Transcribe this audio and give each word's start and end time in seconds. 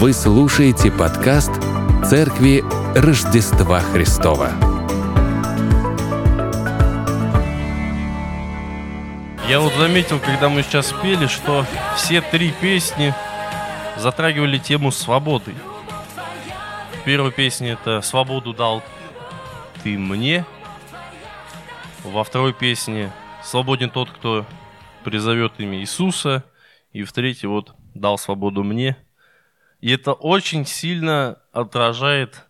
Вы 0.00 0.14
слушаете 0.14 0.90
подкаст 0.90 1.50
Церкви 2.08 2.64
Рождества 2.96 3.80
Христова. 3.80 4.48
Я 9.46 9.60
вот 9.60 9.74
заметил, 9.74 10.18
когда 10.18 10.48
мы 10.48 10.62
сейчас 10.62 10.94
пели, 11.02 11.26
что 11.26 11.66
все 11.98 12.22
три 12.22 12.50
песни 12.50 13.14
затрагивали 13.98 14.56
тему 14.56 14.90
свободы. 14.90 15.52
В 16.94 17.04
первой 17.04 17.30
песне 17.30 17.72
это 17.72 18.00
«Свободу 18.00 18.54
дал 18.54 18.82
ты 19.82 19.98
мне». 19.98 20.46
Во 22.04 22.24
второй 22.24 22.54
песне 22.54 23.12
«Свободен 23.44 23.90
тот, 23.90 24.08
кто 24.08 24.46
призовет 25.04 25.52
имя 25.58 25.78
Иисуса». 25.78 26.42
И 26.92 27.02
в 27.02 27.12
третьей 27.12 27.50
вот 27.50 27.74
«Дал 27.92 28.16
свободу 28.16 28.64
мне». 28.64 28.96
И 29.80 29.90
это 29.92 30.12
очень 30.12 30.66
сильно 30.66 31.42
отражает 31.52 32.48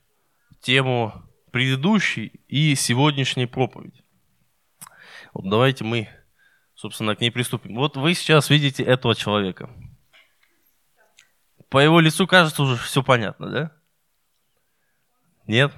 тему 0.60 1.22
предыдущей 1.52 2.40
и 2.48 2.74
сегодняшней 2.74 3.46
проповеди. 3.46 4.04
Вот 5.32 5.48
давайте 5.48 5.84
мы, 5.84 6.08
собственно, 6.74 7.14
к 7.14 7.20
ней 7.20 7.30
приступим. 7.30 7.76
Вот 7.76 7.96
вы 7.96 8.14
сейчас 8.14 8.50
видите 8.50 8.82
этого 8.82 9.14
человека. 9.14 9.70
По 11.68 11.78
его 11.78 12.00
лицу 12.00 12.26
кажется 12.26 12.62
уже 12.62 12.76
все 12.76 13.02
понятно, 13.02 13.48
да? 13.48 13.72
Нет? 15.46 15.72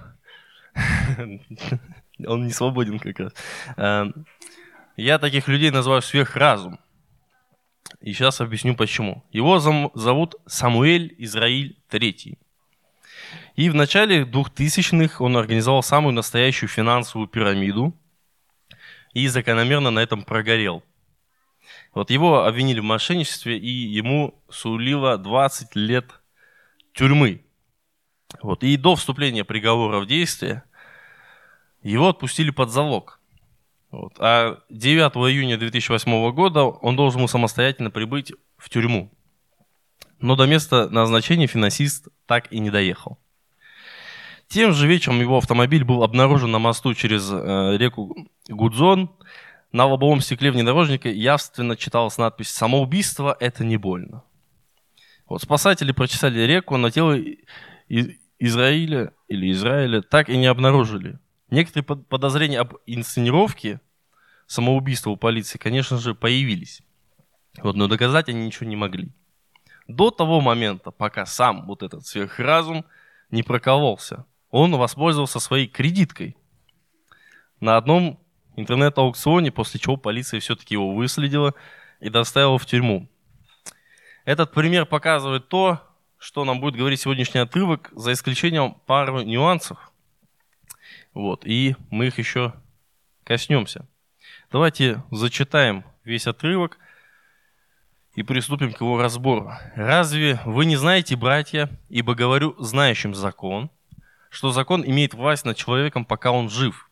Он 2.26 2.46
не 2.46 2.52
свободен 2.52 2.98
как 2.98 3.18
раз. 3.18 3.34
Эм, 3.76 4.26
я 4.96 5.18
таких 5.18 5.48
людей 5.48 5.70
называю 5.70 6.00
сверхразум. 6.00 6.78
И 8.00 8.12
сейчас 8.12 8.40
объясню 8.40 8.74
почему. 8.74 9.24
Его 9.30 9.58
зовут 9.58 10.36
Самуэль 10.46 11.14
Израиль 11.18 11.78
III. 11.90 12.38
И 13.56 13.70
в 13.70 13.74
начале 13.74 14.22
2000-х 14.24 15.22
он 15.22 15.36
организовал 15.36 15.82
самую 15.82 16.14
настоящую 16.14 16.68
финансовую 16.68 17.28
пирамиду 17.28 17.94
и 19.12 19.28
закономерно 19.28 19.90
на 19.90 20.00
этом 20.00 20.22
прогорел. 20.22 20.82
Вот 21.94 22.10
его 22.10 22.44
обвинили 22.44 22.80
в 22.80 22.84
мошенничестве, 22.84 23.58
и 23.58 23.68
ему 23.68 24.42
сулило 24.48 25.18
20 25.18 25.76
лет 25.76 26.06
тюрьмы. 26.94 27.44
Вот. 28.40 28.64
И 28.64 28.76
до 28.76 28.96
вступления 28.96 29.44
приговора 29.44 30.00
в 30.00 30.06
действие 30.06 30.62
его 31.82 32.08
отпустили 32.08 32.50
под 32.50 32.70
залог– 32.70 33.18
вот. 33.92 34.14
А 34.18 34.58
9 34.70 35.00
июня 35.30 35.58
2008 35.58 36.32
года 36.32 36.64
он 36.64 36.96
должен 36.96 37.20
был 37.20 37.28
самостоятельно 37.28 37.90
прибыть 37.90 38.32
в 38.56 38.70
тюрьму. 38.70 39.12
Но 40.18 40.34
до 40.34 40.46
места 40.46 40.88
назначения 40.88 41.46
финансист 41.46 42.08
так 42.26 42.50
и 42.50 42.58
не 42.58 42.70
доехал. 42.70 43.18
Тем 44.48 44.72
же 44.72 44.86
вечером 44.86 45.20
его 45.20 45.36
автомобиль 45.36 45.84
был 45.84 46.02
обнаружен 46.02 46.50
на 46.50 46.58
мосту 46.58 46.94
через 46.94 47.30
э, 47.30 47.76
реку 47.76 48.28
Гудзон. 48.48 49.10
На 49.72 49.86
лобовом 49.86 50.20
стекле 50.20 50.50
внедорожника 50.50 51.08
явственно 51.08 51.76
читалась 51.76 52.18
надпись 52.18 52.48
«Самоубийство– 52.48 53.36
это 53.40 53.64
не 53.64 53.76
больно». 53.76 54.22
Вот, 55.26 55.42
спасатели 55.42 55.92
прочесали 55.92 56.40
реку, 56.40 56.76
но 56.76 56.90
тело 56.90 57.18
Израиля 58.38 59.12
или 59.28 59.50
Израиля 59.52 60.02
так 60.02 60.28
и 60.28 60.36
не 60.36 60.46
обнаружили. 60.46 61.18
Некоторые 61.52 61.84
подозрения 61.84 62.60
об 62.60 62.76
инсценировке 62.86 63.82
самоубийства 64.46 65.10
у 65.10 65.16
полиции, 65.16 65.58
конечно 65.58 65.98
же, 65.98 66.14
появились. 66.14 66.80
Вот, 67.58 67.76
но 67.76 67.88
доказать 67.88 68.30
они 68.30 68.46
ничего 68.46 68.66
не 68.66 68.74
могли. 68.74 69.12
До 69.86 70.10
того 70.10 70.40
момента, 70.40 70.90
пока 70.90 71.26
сам 71.26 71.66
вот 71.66 71.82
этот 71.82 72.06
сверхразум 72.06 72.86
не 73.30 73.42
прокололся, 73.42 74.24
он 74.48 74.74
воспользовался 74.76 75.40
своей 75.40 75.66
кредиткой 75.66 76.38
на 77.60 77.76
одном 77.76 78.18
интернет-аукционе, 78.56 79.52
после 79.52 79.78
чего 79.78 79.98
полиция 79.98 80.40
все-таки 80.40 80.72
его 80.76 80.94
выследила 80.94 81.52
и 82.00 82.08
доставила 82.08 82.58
в 82.58 82.64
тюрьму. 82.64 83.10
Этот 84.24 84.52
пример 84.52 84.86
показывает 84.86 85.48
то, 85.48 85.82
что 86.16 86.46
нам 86.46 86.60
будет 86.60 86.76
говорить 86.76 87.00
сегодняшний 87.00 87.40
отрывок, 87.40 87.90
за 87.94 88.14
исключением 88.14 88.76
пары 88.86 89.22
нюансов, 89.26 89.91
вот, 91.14 91.46
и 91.46 91.76
мы 91.90 92.06
их 92.06 92.18
еще 92.18 92.54
коснемся. 93.24 93.86
Давайте 94.50 95.02
зачитаем 95.10 95.84
весь 96.04 96.26
отрывок 96.26 96.78
и 98.14 98.22
приступим 98.22 98.72
к 98.72 98.80
его 98.80 99.00
разбору. 99.00 99.52
«Разве 99.74 100.40
вы 100.44 100.64
не 100.66 100.76
знаете, 100.76 101.16
братья, 101.16 101.70
ибо 101.88 102.14
говорю 102.14 102.54
знающим 102.58 103.14
закон, 103.14 103.70
что 104.30 104.52
закон 104.52 104.84
имеет 104.84 105.14
власть 105.14 105.44
над 105.44 105.56
человеком, 105.56 106.04
пока 106.04 106.30
он 106.30 106.48
жив? 106.48 106.90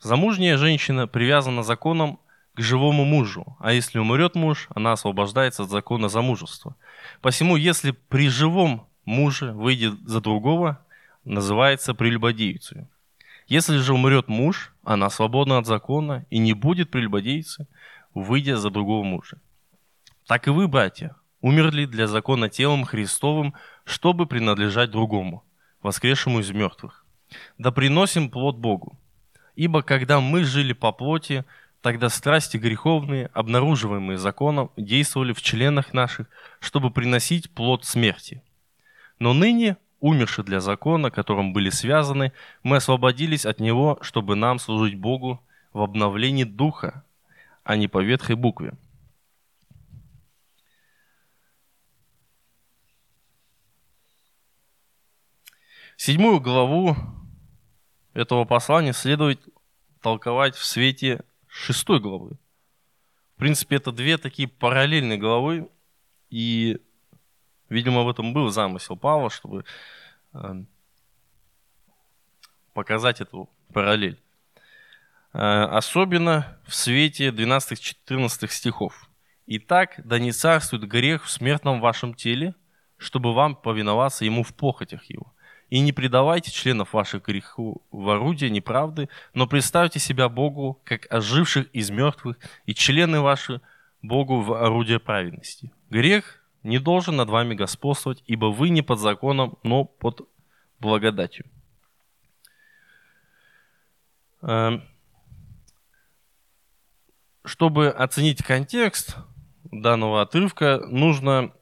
Замужняя 0.00 0.56
женщина 0.56 1.06
привязана 1.06 1.62
законом 1.62 2.18
к 2.54 2.60
живому 2.60 3.04
мужу, 3.04 3.56
а 3.58 3.72
если 3.72 3.98
умрет 3.98 4.34
муж, 4.34 4.68
она 4.74 4.92
освобождается 4.92 5.64
от 5.64 5.70
закона 5.70 6.08
замужества. 6.08 6.76
Посему, 7.20 7.56
если 7.56 7.90
при 7.90 8.28
живом 8.28 8.86
муже 9.04 9.52
выйдет 9.52 9.94
за 10.06 10.20
другого, 10.20 10.84
называется 11.24 11.94
прелюбодейцей. 11.94 12.86
Если 13.46 13.76
же 13.76 13.92
умрет 13.92 14.28
муж, 14.28 14.74
она 14.82 15.10
свободна 15.10 15.58
от 15.58 15.66
закона 15.66 16.24
и 16.30 16.38
не 16.38 16.54
будет 16.54 16.90
прелюбодейцей, 16.90 17.66
выйдя 18.14 18.56
за 18.56 18.70
другого 18.70 19.04
мужа. 19.04 19.38
Так 20.26 20.46
и 20.46 20.50
вы, 20.50 20.68
братья, 20.68 21.16
умерли 21.40 21.84
для 21.84 22.06
закона 22.06 22.48
телом 22.48 22.84
Христовым, 22.84 23.54
чтобы 23.84 24.26
принадлежать 24.26 24.90
другому, 24.90 25.44
воскресшему 25.82 26.40
из 26.40 26.50
мертвых. 26.50 27.04
Да 27.58 27.70
приносим 27.70 28.30
плод 28.30 28.56
Богу. 28.56 28.98
Ибо 29.54 29.82
когда 29.82 30.20
мы 30.20 30.44
жили 30.44 30.72
по 30.72 30.90
плоти, 30.92 31.44
тогда 31.82 32.08
страсти 32.08 32.56
греховные, 32.56 33.26
обнаруживаемые 33.34 34.16
законом, 34.16 34.70
действовали 34.78 35.34
в 35.34 35.42
членах 35.42 35.92
наших, 35.92 36.28
чтобы 36.60 36.90
приносить 36.90 37.50
плод 37.50 37.84
смерти. 37.84 38.42
Но 39.18 39.34
ныне 39.34 39.76
умерши 40.04 40.42
для 40.42 40.60
закона, 40.60 41.10
которым 41.10 41.54
были 41.54 41.70
связаны, 41.70 42.34
мы 42.62 42.76
освободились 42.76 43.46
от 43.46 43.58
него, 43.58 43.98
чтобы 44.02 44.36
нам 44.36 44.58
служить 44.58 44.96
Богу 44.96 45.42
в 45.72 45.80
обновлении 45.80 46.44
духа, 46.44 47.02
а 47.62 47.76
не 47.76 47.88
по 47.88 48.02
ветхой 48.02 48.36
букве. 48.36 48.74
Седьмую 55.96 56.38
главу 56.38 56.94
этого 58.12 58.44
послания 58.44 58.92
следует 58.92 59.40
толковать 60.02 60.54
в 60.54 60.66
свете 60.66 61.24
шестой 61.46 61.98
главы. 61.98 62.32
В 63.36 63.38
принципе, 63.38 63.76
это 63.76 63.90
две 63.90 64.18
такие 64.18 64.48
параллельные 64.48 65.16
главы, 65.16 65.70
и 66.28 66.78
Видимо, 67.68 68.02
в 68.02 68.08
этом 68.08 68.32
был 68.32 68.50
замысел 68.50 68.96
Павла, 68.96 69.30
чтобы 69.30 69.64
эм, 70.32 70.66
показать 72.72 73.20
эту 73.20 73.48
параллель. 73.72 74.20
Э, 75.32 75.64
особенно 75.64 76.58
в 76.66 76.74
свете 76.74 77.28
12-14 77.30 78.48
стихов. 78.48 79.08
«Итак, 79.46 79.94
да 80.04 80.18
не 80.18 80.32
царствует 80.32 80.86
грех 80.86 81.24
в 81.24 81.30
смертном 81.30 81.80
вашем 81.80 82.14
теле, 82.14 82.54
чтобы 82.96 83.34
вам 83.34 83.56
повиноваться 83.56 84.24
ему 84.24 84.42
в 84.42 84.54
похотях 84.54 85.04
его. 85.10 85.34
И 85.70 85.80
не 85.80 85.92
предавайте 85.92 86.50
членов 86.50 86.92
ваших 86.92 87.24
греху 87.24 87.82
в 87.90 88.08
орудие 88.08 88.50
неправды, 88.50 89.08
но 89.32 89.46
представьте 89.46 89.98
себя 89.98 90.28
Богу, 90.28 90.80
как 90.84 91.12
оживших 91.12 91.68
из 91.72 91.90
мертвых, 91.90 92.36
и 92.66 92.74
члены 92.74 93.20
ваши 93.20 93.60
Богу 94.02 94.40
в 94.40 94.52
орудие 94.52 95.00
праведности. 95.00 95.72
Грех 95.90 96.43
не 96.64 96.78
должен 96.78 97.16
над 97.16 97.28
вами 97.28 97.54
господствовать, 97.54 98.22
ибо 98.26 98.46
вы 98.46 98.70
не 98.70 98.82
под 98.82 98.98
законом, 98.98 99.58
но 99.62 99.84
под 99.84 100.28
благодатью. 100.80 101.46
Эм, 104.42 104.82
чтобы 107.44 107.90
оценить 107.90 108.42
контекст 108.42 109.16
данного 109.64 110.22
отрывка, 110.22 110.80
нужно 110.86 111.52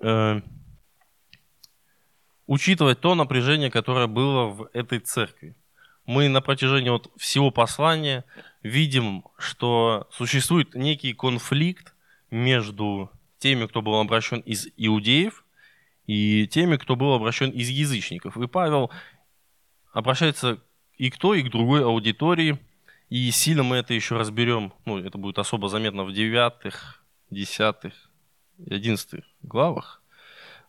э, 0.00 0.40
учитывать 2.46 3.00
то 3.00 3.14
напряжение, 3.14 3.70
которое 3.70 4.08
было 4.08 4.46
в 4.46 4.70
этой 4.72 4.98
церкви. 4.98 5.56
Мы 6.04 6.28
на 6.28 6.40
протяжении 6.40 6.90
вот 6.90 7.12
всего 7.16 7.52
послания 7.52 8.24
видим, 8.62 9.24
что 9.36 10.08
существует 10.10 10.74
некий 10.74 11.12
конфликт 11.12 11.94
между 12.30 13.10
теми, 13.38 13.66
кто 13.66 13.82
был 13.82 13.96
обращен 13.96 14.40
из 14.40 14.68
иудеев, 14.76 15.44
и 16.06 16.46
теми, 16.46 16.76
кто 16.76 16.96
был 16.96 17.12
обращен 17.12 17.50
из 17.50 17.68
язычников. 17.68 18.36
И 18.36 18.46
Павел 18.46 18.90
обращается 19.92 20.58
и 20.96 21.10
к 21.10 21.18
той, 21.18 21.40
и 21.40 21.42
к 21.42 21.50
другой 21.50 21.84
аудитории, 21.84 22.58
и 23.08 23.30
сильно 23.30 23.62
мы 23.62 23.76
это 23.76 23.94
еще 23.94 24.16
разберем, 24.16 24.72
ну, 24.84 24.98
это 24.98 25.18
будет 25.18 25.38
особо 25.38 25.68
заметно 25.68 26.04
в 26.04 26.12
девятых, 26.12 27.04
десятых, 27.30 27.94
одиннадцатых 28.66 29.24
главах. 29.42 30.02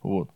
Вот. 0.01 0.30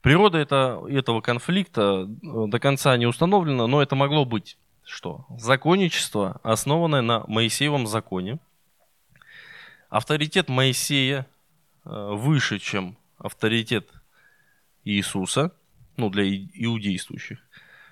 Природа 0.00 0.38
это, 0.38 0.82
этого 0.88 1.20
конфликта 1.20 2.06
э, 2.06 2.46
до 2.46 2.58
конца 2.58 2.96
не 2.96 3.06
установлена, 3.06 3.66
но 3.66 3.82
это 3.82 3.94
могло 3.94 4.24
быть 4.24 4.58
что? 4.84 5.26
Законничество, 5.36 6.40
основанное 6.44 7.02
на 7.02 7.24
Моисеевом 7.26 7.86
законе. 7.86 8.38
Авторитет 9.88 10.48
Моисея 10.48 11.26
выше, 11.86 12.58
чем 12.58 12.98
авторитет 13.18 13.90
Иисуса, 14.84 15.52
ну, 15.96 16.10
для 16.10 16.24
иудействующих. 16.28 17.38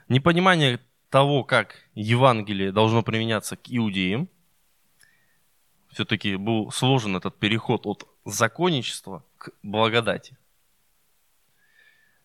Непонимание 0.08 0.80
того, 1.10 1.44
как 1.44 1.76
Евангелие 1.94 2.72
должно 2.72 3.02
применяться 3.02 3.56
к 3.56 3.62
иудеям. 3.68 4.28
Все-таки 5.90 6.36
был 6.36 6.72
сложен 6.72 7.16
этот 7.16 7.38
переход 7.38 7.86
от 7.86 8.08
законничества 8.24 9.24
к 9.38 9.50
благодати 9.62 10.36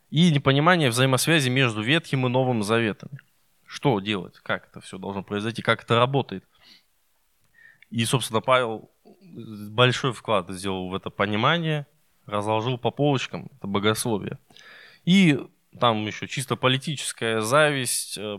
и 0.10 0.32
непонимание 0.32 0.90
взаимосвязи 0.90 1.50
между 1.50 1.82
Ветхим 1.82 2.26
и 2.26 2.30
Новым 2.30 2.64
Заветами. 2.64 3.20
Что 3.66 4.00
делать? 4.00 4.40
Как 4.40 4.68
это 4.68 4.82
все 4.82 4.98
должно 4.98 5.24
произойти? 5.24 5.62
Как 5.62 5.84
это 5.84 5.98
работает? 5.98 6.44
И, 7.92 8.04
собственно, 8.06 8.42
Павел 8.42 8.90
большой 9.34 10.14
вклад 10.14 10.50
сделал 10.50 10.90
в 10.90 10.96
это 10.96 11.10
понимание, 11.10 11.88
разложил 12.26 12.78
по 12.78 12.92
полочкам 12.92 13.50
это 13.58 13.68
богословие. 13.68 14.40
И 15.06 15.40
там 15.80 16.06
еще 16.06 16.28
чисто 16.28 16.56
политическая 16.56 17.42
зависть 17.42 18.18
э, 18.18 18.38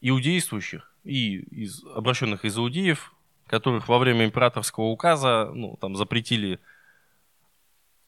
иудействующих 0.00 0.94
и 1.04 1.38
из, 1.38 1.84
обращенных 1.84 2.44
из 2.44 2.56
иудеев, 2.56 3.14
которых 3.46 3.88
во 3.88 3.98
время 3.98 4.24
императорского 4.24 4.84
указа 4.84 5.50
ну, 5.52 5.76
там 5.80 5.96
запретили 5.96 6.60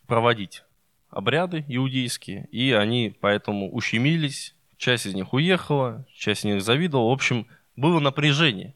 проводить 0.07 0.65
обряды 1.11 1.65
иудейские, 1.69 2.49
и 2.51 2.73
они 2.73 3.17
поэтому 3.21 3.73
ущемились, 3.73 4.55
часть 4.77 5.07
из 5.07 5.15
них 5.15 5.33
уехала, 5.33 6.07
часть 6.13 6.41
из 6.41 6.45
них 6.45 6.63
завидовала. 6.63 7.11
В 7.11 7.13
общем, 7.13 7.47
было 7.77 8.01
напряжение. 8.01 8.75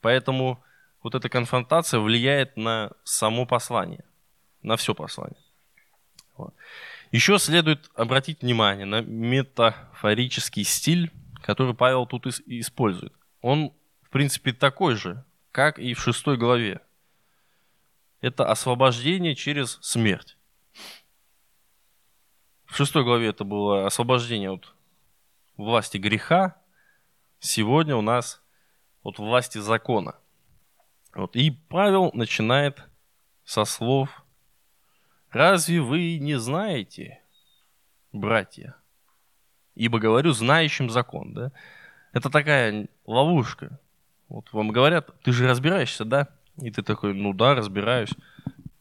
Поэтому 0.00 0.62
вот 1.02 1.14
эта 1.14 1.28
конфронтация 1.28 2.00
влияет 2.00 2.56
на 2.56 2.92
само 3.04 3.46
послание, 3.46 4.04
на 4.62 4.76
все 4.76 4.94
послание. 4.94 5.40
Вот. 6.36 6.54
Еще 7.12 7.38
следует 7.38 7.90
обратить 7.94 8.42
внимание 8.42 8.86
на 8.86 9.00
метафорический 9.00 10.64
стиль, 10.64 11.10
который 11.42 11.74
Павел 11.74 12.06
тут 12.06 12.26
использует. 12.26 13.12
Он, 13.40 13.72
в 14.02 14.10
принципе, 14.10 14.52
такой 14.52 14.94
же, 14.94 15.24
как 15.50 15.78
и 15.78 15.94
в 15.94 16.00
шестой 16.00 16.36
главе. 16.36 16.80
Это 18.20 18.48
освобождение 18.50 19.34
через 19.34 19.78
смерть. 19.80 20.36
В 22.66 22.76
шестой 22.76 23.02
главе 23.02 23.28
это 23.28 23.42
было 23.42 23.86
освобождение 23.86 24.52
от 24.52 24.72
власти 25.56 25.98
греха. 25.98 26.56
Сегодня 27.40 27.96
у 27.96 28.02
нас 28.02 28.40
от 29.02 29.18
власти 29.18 29.58
закона. 29.58 30.14
Вот. 31.14 31.36
И 31.36 31.50
Павел 31.50 32.10
начинает 32.14 32.82
со 33.44 33.64
слов 33.64 34.24
«Разве 35.30 35.80
вы 35.80 36.18
не 36.18 36.38
знаете, 36.38 37.20
братья?» 38.12 38.76
Ибо 39.74 39.98
говорю 39.98 40.32
знающим 40.32 40.90
закон. 40.90 41.32
Да? 41.32 41.52
Это 42.12 42.28
такая 42.28 42.88
ловушка. 43.06 43.78
Вот 44.28 44.52
вам 44.52 44.70
говорят, 44.70 45.10
ты 45.22 45.32
же 45.32 45.48
разбираешься, 45.48 46.04
да? 46.04 46.28
И 46.60 46.70
ты 46.70 46.82
такой, 46.82 47.14
ну 47.14 47.32
да, 47.32 47.54
разбираюсь 47.54 48.10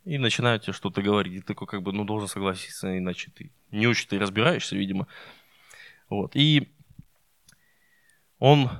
и 0.10 0.18
начинают 0.18 0.64
тебе 0.64 0.74
что-то 0.74 1.02
говорить. 1.04 1.34
И 1.34 1.40
ты 1.40 1.46
такой, 1.46 1.68
как 1.68 1.84
бы, 1.84 1.94
ну, 1.94 2.04
должен 2.04 2.28
согласиться, 2.28 2.98
иначе 2.98 3.32
ты 3.32 3.52
не 3.72 3.86
очень 3.86 4.08
ты 4.08 4.18
разбираешься, 4.18 4.76
видимо. 4.76 5.08
Вот. 6.10 6.36
И 6.36 6.74
он 8.40 8.72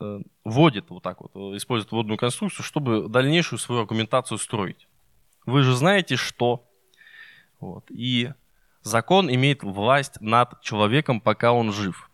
э, 0.00 0.20
вводит 0.44 0.90
вот 0.90 1.02
так 1.02 1.20
вот, 1.20 1.34
использует 1.56 1.90
вводную 1.92 2.18
конструкцию, 2.18 2.64
чтобы 2.64 3.08
дальнейшую 3.08 3.58
свою 3.58 3.80
аргументацию 3.80 4.38
строить. 4.38 4.86
Вы 5.46 5.62
же 5.62 5.74
знаете, 5.74 6.16
что... 6.16 6.68
Вот. 7.60 7.84
И 7.90 8.30
закон 8.82 9.32
имеет 9.32 9.62
власть 9.62 10.20
над 10.20 10.60
человеком, 10.60 11.20
пока 11.20 11.52
он 11.52 11.72
жив. 11.72 12.10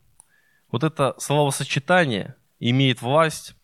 Вот 0.71 0.85
это 0.85 1.15
словосочетание 1.19 2.37
имеет 2.61 3.03
власть 3.03 3.57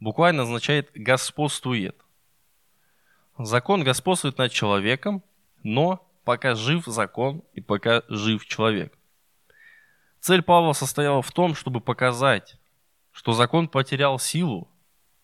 буквально 0.00 0.42
означает 0.42 0.90
«господствует». 0.94 1.96
Закон 3.38 3.84
господствует 3.84 4.38
над 4.38 4.52
человеком, 4.52 5.22
но 5.62 6.06
пока 6.24 6.54
жив 6.54 6.84
закон 6.86 7.42
и 7.54 7.60
пока 7.60 8.02
жив 8.08 8.44
человек. 8.46 8.96
Цель 10.20 10.42
Павла 10.42 10.74
состояла 10.74 11.22
в 11.22 11.32
том, 11.32 11.54
чтобы 11.54 11.80
показать, 11.80 12.59
что 13.20 13.34
закон 13.34 13.68
потерял 13.68 14.18
силу, 14.18 14.66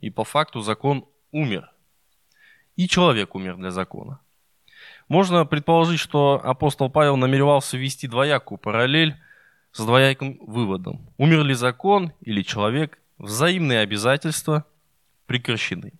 и 0.00 0.10
по 0.10 0.22
факту 0.22 0.60
закон 0.60 1.06
умер. 1.32 1.72
И 2.76 2.88
человек 2.88 3.34
умер 3.34 3.56
для 3.56 3.70
закона. 3.70 4.20
Можно 5.08 5.46
предположить, 5.46 5.98
что 5.98 6.38
апостол 6.44 6.90
Павел 6.90 7.16
намеревался 7.16 7.78
ввести 7.78 8.06
двоякую 8.06 8.58
параллель 8.58 9.16
с 9.72 9.82
двояким 9.82 10.36
выводом. 10.42 11.08
Умер 11.16 11.44
ли 11.44 11.54
закон 11.54 12.12
или 12.20 12.42
человек 12.42 12.98
взаимные 13.16 13.78
обязательства 13.78 14.66
прекращены. 15.24 15.94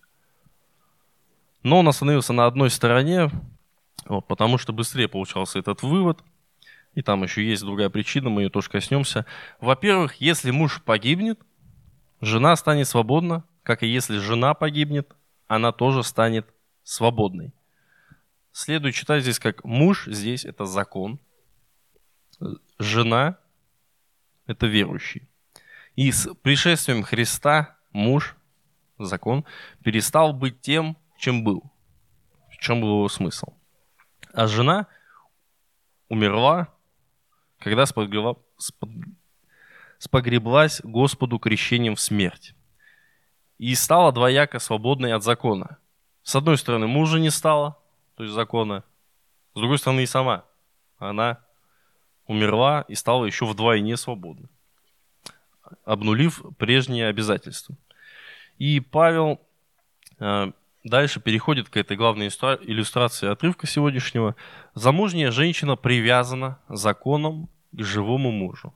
Но 1.63 1.79
он 1.79 1.87
остановился 1.87 2.31
на 2.31 2.45
одной 2.45 2.69
стороне, 2.69 3.31
вот, 4.05 4.27
потому 4.27 4.59
что 4.59 4.71
быстрее 4.71 5.07
получался 5.07 5.57
этот 5.57 5.81
вывод. 5.81 6.19
И 6.93 7.01
там 7.01 7.23
еще 7.23 7.43
есть 7.43 7.63
другая 7.63 7.89
причина, 7.89 8.29
мы 8.29 8.43
ее 8.43 8.49
тоже 8.51 8.69
коснемся. 8.69 9.25
Во-первых, 9.59 10.17
если 10.21 10.51
муж 10.51 10.83
погибнет, 10.83 11.39
жена 12.21 12.55
станет 12.55 12.87
свободна, 12.87 13.43
как 13.63 13.83
и 13.83 13.87
если 13.87 14.17
жена 14.17 14.53
погибнет, 14.53 15.15
она 15.47 15.71
тоже 15.71 16.03
станет 16.03 16.47
свободной. 16.83 17.53
Следует 18.51 18.95
читать 18.95 19.23
здесь 19.23 19.39
как 19.39 19.63
муж, 19.63 20.07
здесь 20.07 20.45
это 20.45 20.65
закон, 20.65 21.19
жена– 22.79 23.37
это 24.47 24.65
верующий. 24.65 25.27
И 25.95 26.11
с 26.11 26.33
пришествием 26.35 27.03
Христа 27.03 27.77
муж, 27.91 28.35
закон, 28.97 29.45
перестал 29.83 30.33
быть 30.33 30.61
тем, 30.61 30.97
чем 31.17 31.43
был. 31.43 31.63
В 32.49 32.57
чем 32.57 32.81
был 32.81 32.97
его 32.97 33.09
смысл? 33.09 33.53
А 34.33 34.47
жена 34.47 34.87
умерла, 36.09 36.73
когда 37.59 37.85
спогребла, 37.85 38.35
спогреблась 39.97 40.81
Господу 40.83 41.39
крещением 41.39 41.95
в 41.95 42.01
смерть. 42.01 42.53
И 43.57 43.73
стала 43.75 44.11
двояко 44.11 44.59
свободной 44.59 45.13
от 45.13 45.23
закона. 45.23 45.77
С 46.23 46.35
одной 46.35 46.57
стороны, 46.57 46.87
мужа 46.87 47.19
не 47.19 47.29
стало, 47.29 47.77
то 48.15 48.23
есть 48.23 48.35
закона. 48.35 48.83
С 49.53 49.59
другой 49.59 49.79
стороны, 49.79 50.01
и 50.03 50.05
сама. 50.05 50.45
Она 50.97 51.39
умерла 52.27 52.85
и 52.87 52.95
стала 52.95 53.25
еще 53.25 53.45
вдвойне 53.45 53.97
свободной 53.97 54.49
обнулив 55.83 56.41
прежние 56.57 57.07
обязательства. 57.07 57.75
И 58.57 58.79
Павел 58.79 59.39
э, 60.19 60.51
дальше 60.83 61.19
переходит 61.19 61.69
к 61.69 61.77
этой 61.77 61.97
главной 61.97 62.27
иллюстрации 62.27 63.29
отрывка 63.29 63.67
сегодняшнего. 63.67 64.35
Замужняя 64.73 65.31
женщина 65.31 65.75
привязана 65.75 66.59
законом 66.69 67.49
к 67.71 67.83
живому 67.83 68.31
мужу. 68.31 68.73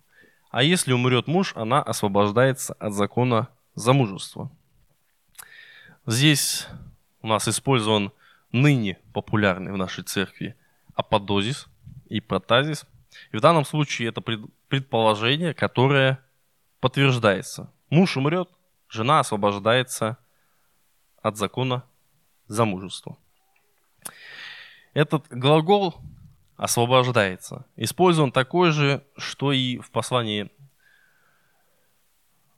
А 0.51 0.63
если 0.63 0.91
умрет 0.91 1.27
муж, 1.27 1.53
она 1.55 1.81
освобождается 1.81 2.73
от 2.73 2.93
закона 2.93 3.47
замужества. 3.73 4.51
Здесь 6.05 6.67
у 7.21 7.27
нас 7.27 7.47
использован 7.47 8.11
ныне 8.51 8.99
популярный 9.13 9.71
в 9.71 9.77
нашей 9.77 10.03
церкви 10.03 10.55
аподозис 10.93 11.67
и 12.09 12.19
протазис. 12.19 12.85
И 13.31 13.37
в 13.37 13.41
данном 13.41 13.63
случае 13.63 14.09
это 14.09 14.21
предположение, 14.67 15.53
которое 15.53 16.19
подтверждается. 16.81 17.71
Муж 17.89 18.17
умрет, 18.17 18.49
жена 18.89 19.21
освобождается 19.21 20.17
от 21.21 21.37
закона 21.37 21.85
замужества. 22.47 23.17
Этот 24.93 25.27
глагол 25.29 25.95
освобождается. 26.61 27.65
Использован 27.75 28.31
такой 28.31 28.69
же, 28.69 29.03
что 29.17 29.51
и 29.51 29.79
в 29.79 29.89
послании 29.89 30.51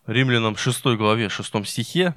Римлянам 0.05 0.57
6 0.57 0.98
главе 0.98 1.29
6 1.29 1.65
стихе. 1.65 2.13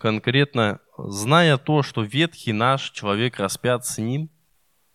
Конкретно, 0.00 0.80
зная 0.96 1.58
то, 1.58 1.82
что 1.82 2.02
ветхий 2.02 2.54
наш 2.54 2.92
человек 2.92 3.38
распят 3.38 3.84
с 3.84 3.98
ним, 3.98 4.30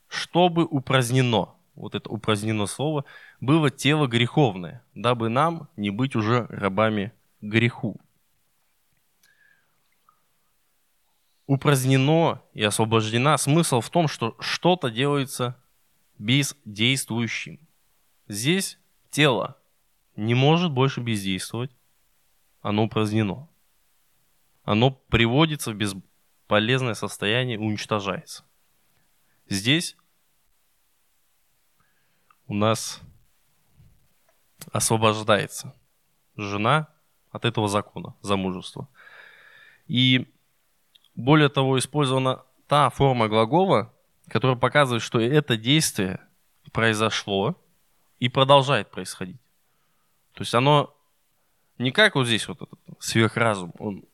чтобы 0.07 0.65
упразднено– 0.65 1.53
вот 1.75 1.93
это 1.93 2.09
упразднено 2.09 2.65
слово, 2.65 3.05
было 3.39 3.69
тело 3.69 4.07
греховное, 4.07 4.83
дабы 4.95 5.29
нам 5.29 5.69
не 5.77 5.91
быть 5.91 6.15
уже 6.15 6.47
рабами 6.49 7.13
греху. 7.41 8.01
Упразднено 11.49 12.43
и 12.53 12.61
освобождена, 12.61 13.35
смысл 13.39 13.81
в 13.81 13.89
том, 13.89 14.07
что 14.07 14.35
что-то 14.39 14.91
делается 14.91 15.59
бездействующим. 16.19 17.67
Здесь 18.27 18.77
тело 19.09 19.57
не 20.15 20.35
может 20.35 20.71
больше 20.71 21.01
бездействовать, 21.01 21.75
оно 22.61 22.83
упразднено. 22.83 23.49
Оно 24.61 24.91
приводится 24.91 25.71
в 25.71 25.75
бесполезное 25.75 26.93
состояние, 26.93 27.57
уничтожается. 27.57 28.43
Здесь 29.47 29.97
у 32.45 32.53
нас 32.53 33.01
освобождается 34.71 35.73
жена 36.35 36.89
от 37.31 37.43
этого 37.43 37.67
закона 37.67 38.15
замужества. 38.21 38.87
И 39.87 40.31
более 41.19 41.49
того, 41.49 41.77
использована 41.77 42.43
та 42.67 42.89
форма 42.89 43.27
глагола, 43.27 43.93
которая 44.29 44.55
показывает, 44.55 45.03
что 45.03 45.19
это 45.19 45.57
действие 45.57 46.21
произошло 46.71 47.61
и 48.19 48.29
продолжает 48.29 48.89
происходить. 48.89 49.41
То 50.33 50.43
есть 50.43 50.53
оно 50.53 50.95
не 51.77 51.91
как 51.91 52.15
вот 52.15 52.25
здесь 52.25 52.47
вот 52.47 52.61
этот 52.61 52.79
сверхразум, 52.99 53.73
он 53.79 54.05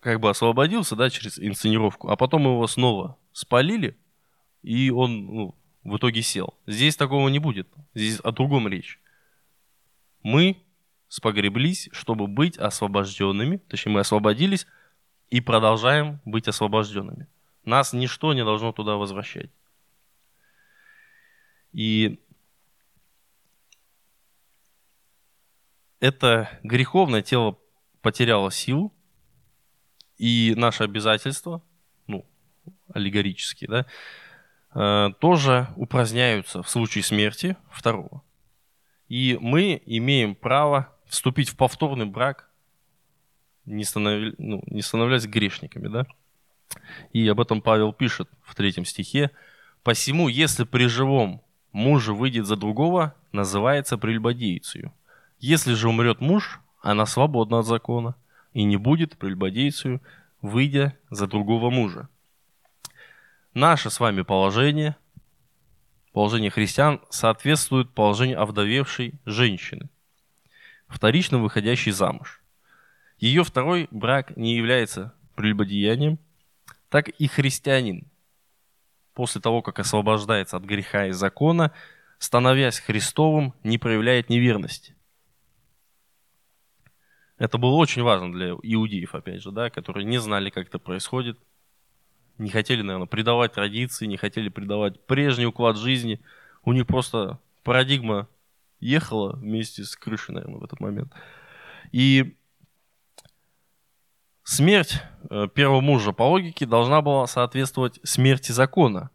как 0.00 0.18
бы 0.18 0.30
освободился, 0.30 0.96
да, 0.96 1.10
через 1.10 1.38
инсценировку, 1.38 2.08
а 2.08 2.16
потом 2.16 2.42
его 2.42 2.66
снова 2.66 3.16
спалили, 3.32 3.96
и 4.62 4.90
он 4.90 5.26
ну, 5.26 5.54
в 5.84 5.96
итоге 5.96 6.22
сел. 6.22 6.54
Здесь 6.66 6.96
такого 6.96 7.28
не 7.28 7.38
будет. 7.38 7.68
Здесь 7.94 8.18
о 8.20 8.32
другом 8.32 8.66
речь. 8.66 8.98
Мы 10.24 10.56
спогреблись, 11.06 11.88
чтобы 11.92 12.26
быть 12.26 12.58
освобожденными, 12.58 13.58
точнее 13.58 13.92
мы 13.92 14.00
освободились 14.00 14.66
и 15.30 15.40
продолжаем 15.40 16.20
быть 16.24 16.48
освобожденными. 16.48 17.26
Нас 17.64 17.92
ничто 17.92 18.34
не 18.34 18.44
должно 18.44 18.72
туда 18.72 18.96
возвращать. 18.96 19.50
И 21.72 22.20
это 26.00 26.58
греховное 26.62 27.22
тело 27.22 27.58
потеряло 28.02 28.50
силу, 28.50 28.92
и 30.18 30.54
наши 30.56 30.82
обязательства, 30.82 31.62
ну, 32.06 32.26
аллегорические, 32.92 33.70
да, 33.70 33.86
э, 34.74 35.12
тоже 35.20 35.68
упраздняются 35.76 36.62
в 36.62 36.68
случае 36.68 37.04
смерти 37.04 37.56
второго. 37.70 38.22
И 39.08 39.38
мы 39.40 39.80
имеем 39.86 40.34
право 40.34 40.94
вступить 41.06 41.48
в 41.48 41.56
повторный 41.56 42.06
брак, 42.06 42.49
не, 43.70 43.84
станови, 43.84 44.34
ну, 44.38 44.62
не 44.66 44.82
становляясь 44.82 45.26
грешниками, 45.26 45.88
да. 45.88 46.06
И 47.12 47.26
об 47.28 47.40
этом 47.40 47.62
Павел 47.62 47.92
пишет 47.92 48.28
в 48.42 48.54
третьем 48.54 48.84
стихе. 48.84 49.30
«Посему, 49.82 50.28
если 50.28 50.64
при 50.64 50.86
живом 50.86 51.42
муже 51.72 52.12
выйдет 52.12 52.46
за 52.46 52.56
другого, 52.56 53.14
называется 53.32 53.98
прелюбодейцею. 53.98 54.92
Если 55.38 55.74
же 55.74 55.88
умрет 55.88 56.20
муж, 56.20 56.60
она 56.82 57.06
свободна 57.06 57.60
от 57.60 57.66
закона 57.66 58.14
и 58.52 58.64
не 58.64 58.76
будет 58.76 59.16
прелюбодейцею, 59.16 60.02
выйдя 60.42 60.96
за 61.10 61.26
другого 61.26 61.70
мужа. 61.70 62.08
Наше 63.54 63.90
с 63.90 64.00
вами 64.00 64.22
положение, 64.22 64.96
положение 66.12 66.50
христиан, 66.50 67.00
соответствует 67.10 67.92
положению 67.92 68.40
овдовевшей 68.40 69.14
женщины, 69.24 69.88
вторично 70.88 71.38
выходящей 71.38 71.92
замуж. 71.92 72.39
Ее 73.20 73.44
второй 73.44 73.86
брак 73.90 74.34
не 74.36 74.56
является 74.56 75.14
прелюбодеянием, 75.36 76.18
так 76.88 77.10
и 77.10 77.26
христианин, 77.26 78.10
после 79.12 79.42
того, 79.42 79.60
как 79.60 79.78
освобождается 79.78 80.56
от 80.56 80.64
греха 80.64 81.06
и 81.06 81.12
закона, 81.12 81.72
становясь 82.18 82.80
Христовым, 82.80 83.52
не 83.62 83.76
проявляет 83.76 84.30
неверности. 84.30 84.96
Это 87.36 87.58
было 87.58 87.74
очень 87.74 88.02
важно 88.02 88.32
для 88.32 88.50
иудеев, 88.50 89.14
опять 89.14 89.42
же, 89.42 89.52
да, 89.52 89.68
которые 89.68 90.04
не 90.04 90.18
знали, 90.18 90.48
как 90.48 90.68
это 90.68 90.78
происходит, 90.78 91.38
не 92.38 92.48
хотели, 92.48 92.80
наверное, 92.80 93.06
предавать 93.06 93.52
традиции, 93.52 94.06
не 94.06 94.16
хотели 94.16 94.48
предавать 94.48 94.98
прежний 95.04 95.46
уклад 95.46 95.76
жизни. 95.76 96.20
У 96.64 96.72
них 96.72 96.86
просто 96.86 97.38
парадигма 97.64 98.28
ехала 98.80 99.36
вместе 99.36 99.84
с 99.84 99.94
крышей, 99.94 100.34
наверное, 100.34 100.58
в 100.58 100.64
этот 100.64 100.80
момент. 100.80 101.12
И 101.92 102.36
смерть 104.50 105.02
э, 105.30 105.48
первого 105.54 105.80
мужа 105.80 106.12
по 106.12 106.24
логике 106.24 106.66
должна 106.66 107.02
была 107.02 107.26
соответствовать 107.26 107.98
смерти 108.02 108.52
закона. 108.52 109.10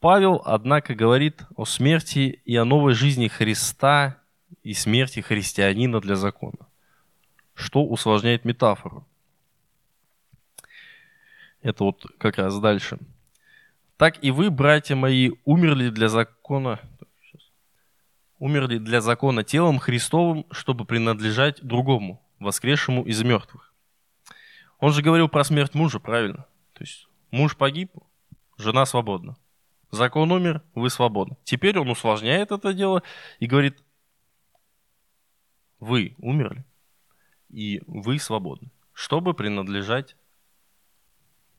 Павел, 0.00 0.42
однако, 0.44 0.94
говорит 0.94 1.42
о 1.56 1.64
смерти 1.64 2.40
и 2.44 2.56
о 2.56 2.64
новой 2.64 2.94
жизни 2.94 3.28
Христа 3.28 4.18
и 4.62 4.74
смерти 4.74 5.20
христианина 5.20 6.00
для 6.00 6.16
закона 6.16 6.70
что 7.60 7.84
усложняет 7.84 8.44
метафору. 8.44 9.06
Это 11.62 11.84
вот 11.84 12.06
как 12.18 12.38
раз 12.38 12.58
дальше. 12.58 12.98
Так 13.96 14.24
и 14.24 14.30
вы, 14.30 14.50
братья 14.50 14.96
мои, 14.96 15.32
умерли 15.44 15.90
для 15.90 16.08
закона, 16.08 16.80
умерли 18.38 18.78
для 18.78 19.02
закона 19.02 19.44
телом 19.44 19.78
Христовым, 19.78 20.46
чтобы 20.50 20.86
принадлежать 20.86 21.62
другому, 21.62 22.22
воскресшему 22.38 23.04
из 23.04 23.22
мертвых. 23.22 23.69
Он 24.80 24.92
же 24.92 25.02
говорил 25.02 25.28
про 25.28 25.44
смерть 25.44 25.74
мужа, 25.74 26.00
правильно? 26.00 26.46
То 26.72 26.82
есть 26.82 27.06
муж 27.30 27.56
погиб, 27.56 27.92
жена 28.56 28.86
свободна. 28.86 29.36
Закон 29.90 30.32
умер, 30.32 30.62
вы 30.74 30.88
свободны. 30.88 31.36
Теперь 31.44 31.78
он 31.78 31.90
усложняет 31.90 32.52
это 32.52 32.72
дело 32.72 33.02
и 33.38 33.46
говорит, 33.46 33.82
вы 35.80 36.14
умерли, 36.18 36.64
и 37.48 37.82
вы 37.86 38.18
свободны, 38.18 38.70
чтобы 38.92 39.34
принадлежать 39.34 40.16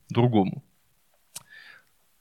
другому. 0.10 0.64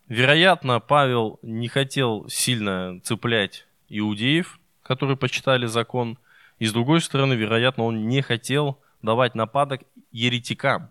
Вероятно, 0.08 0.80
Павел 0.80 1.38
не 1.42 1.68
хотел 1.68 2.28
сильно 2.28 3.00
цеплять 3.02 3.66
иудеев, 3.88 4.58
которые 4.82 5.16
почитали 5.16 5.66
закон, 5.66 6.18
и 6.58 6.66
с 6.66 6.72
другой 6.72 7.00
стороны, 7.00 7.34
вероятно, 7.34 7.84
он 7.84 8.08
не 8.08 8.20
хотел 8.20 8.80
давать 9.02 9.34
нападок 9.34 9.82
еретикам, 10.10 10.90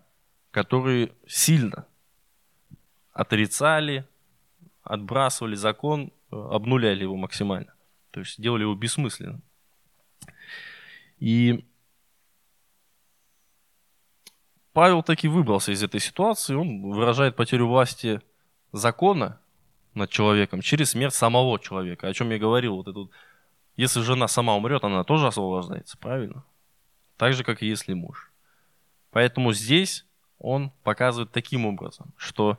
которые 0.50 1.12
сильно 1.26 1.86
отрицали, 3.12 4.06
отбрасывали 4.82 5.54
закон, 5.54 6.12
обнуляли 6.30 7.02
его 7.02 7.16
максимально. 7.16 7.74
То 8.10 8.20
есть 8.20 8.40
делали 8.40 8.62
его 8.62 8.74
бессмысленным. 8.74 9.42
И 11.18 11.64
Павел 14.72 15.02
таки 15.02 15.28
выбрался 15.28 15.72
из 15.72 15.82
этой 15.82 16.00
ситуации, 16.00 16.54
он 16.54 16.92
выражает 16.92 17.36
потерю 17.36 17.68
власти 17.68 18.20
закона 18.72 19.40
над 19.94 20.10
человеком 20.10 20.60
через 20.60 20.90
смерть 20.90 21.14
самого 21.14 21.58
человека. 21.58 22.08
О 22.08 22.14
чем 22.14 22.30
я 22.30 22.38
говорил, 22.38 22.76
вот 22.76 22.88
это 22.88 23.08
если 23.76 24.00
жена 24.00 24.28
сама 24.28 24.54
умрет, 24.56 24.84
она 24.84 25.04
тоже 25.04 25.26
освобождается, 25.26 25.96
правильно? 25.98 26.44
Так 27.20 27.34
же, 27.34 27.44
как 27.44 27.62
и 27.62 27.66
если 27.66 27.92
муж. 27.92 28.32
Поэтому 29.10 29.52
здесь 29.52 30.06
он 30.38 30.70
показывает 30.82 31.30
таким 31.30 31.66
образом, 31.66 32.14
что 32.16 32.58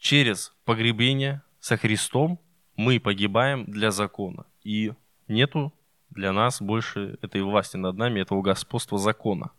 через 0.00 0.52
погребение 0.64 1.42
со 1.60 1.76
Христом 1.76 2.40
мы 2.74 2.98
погибаем 2.98 3.64
для 3.64 3.92
закона. 3.92 4.44
И 4.64 4.92
нету 5.28 5.72
для 6.10 6.32
нас 6.32 6.60
больше 6.60 7.16
этой 7.22 7.42
власти 7.42 7.76
над 7.76 7.96
нами, 7.96 8.18
этого 8.18 8.42
господства 8.42 8.98
закона 8.98 9.52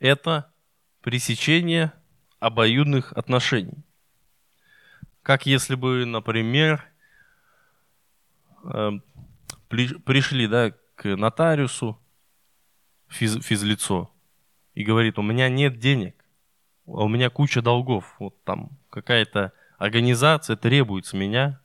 это 0.00 0.52
пресечение 1.02 1.92
обоюдных 2.40 3.12
отношений. 3.12 3.84
Как 5.22 5.46
если 5.46 5.76
бы, 5.76 6.04
например, 6.04 6.84
э, 8.64 8.90
пришли 9.68 10.46
да, 10.46 10.72
к 11.00 11.16
нотариусу 11.16 11.98
физ, 13.08 13.42
физлицо 13.42 14.10
и 14.74 14.84
говорит, 14.84 15.18
у 15.18 15.22
меня 15.22 15.48
нет 15.48 15.78
денег, 15.78 16.14
а 16.86 17.04
у 17.04 17.08
меня 17.08 17.30
куча 17.30 17.62
долгов, 17.62 18.14
вот 18.18 18.44
там 18.44 18.78
какая-то 18.90 19.54
организация 19.78 20.56
требует 20.56 21.06
с 21.06 21.14
меня, 21.14 21.58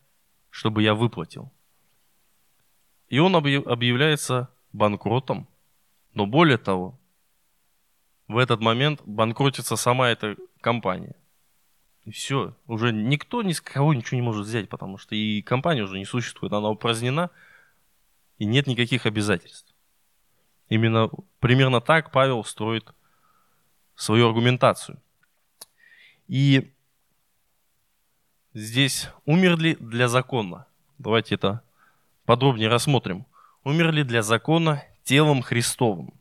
чтобы 0.49 0.83
я 0.83 0.93
выплатил. 0.95 1.51
И 3.09 3.19
он 3.19 3.35
объявляется 3.35 4.49
банкротом, 4.71 5.49
но 6.13 6.25
более 6.25 6.57
того, 6.57 6.97
в 8.29 8.37
этот 8.37 8.61
момент 8.61 9.01
банкротится 9.05 9.75
сама 9.75 10.11
эта 10.11 10.37
компания. 10.61 11.17
И 12.05 12.11
все. 12.11 12.55
Уже 12.67 12.93
никто 12.93 13.43
ни 13.43 13.51
с 13.51 13.59
кого 13.59 13.93
ничего 13.93 14.15
не 14.15 14.25
может 14.25 14.45
взять, 14.45 14.69
потому 14.69 14.97
что 14.97 15.13
и 15.13 15.41
компания 15.41 15.83
уже 15.83 15.97
не 15.97 16.05
существует. 16.05 16.53
Она 16.53 16.69
упразднена, 16.69 17.31
и 18.37 18.45
нет 18.45 18.67
никаких 18.67 19.05
обязательств. 19.05 19.73
Именно 20.69 21.09
примерно 21.39 21.81
так 21.81 22.11
Павел 22.11 22.43
строит 22.43 22.93
свою 23.95 24.27
аргументацию. 24.27 25.01
И 26.27 26.73
здесь 28.53 29.09
умерли 29.25 29.77
для 29.79 30.07
закона. 30.07 30.67
Давайте 30.97 31.35
это 31.35 31.61
подробнее 32.25 32.69
рассмотрим. 32.69 33.25
Умерли 33.63 34.03
для 34.03 34.21
закона 34.21 34.83
телом 35.03 35.41
Христовым. 35.41 36.13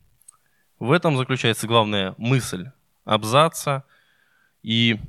В 0.79 0.91
этом 0.91 1.17
заключается 1.17 1.67
главная 1.67 2.13
мысль 2.17 2.69
абзаца, 3.03 3.83
и 4.61 4.99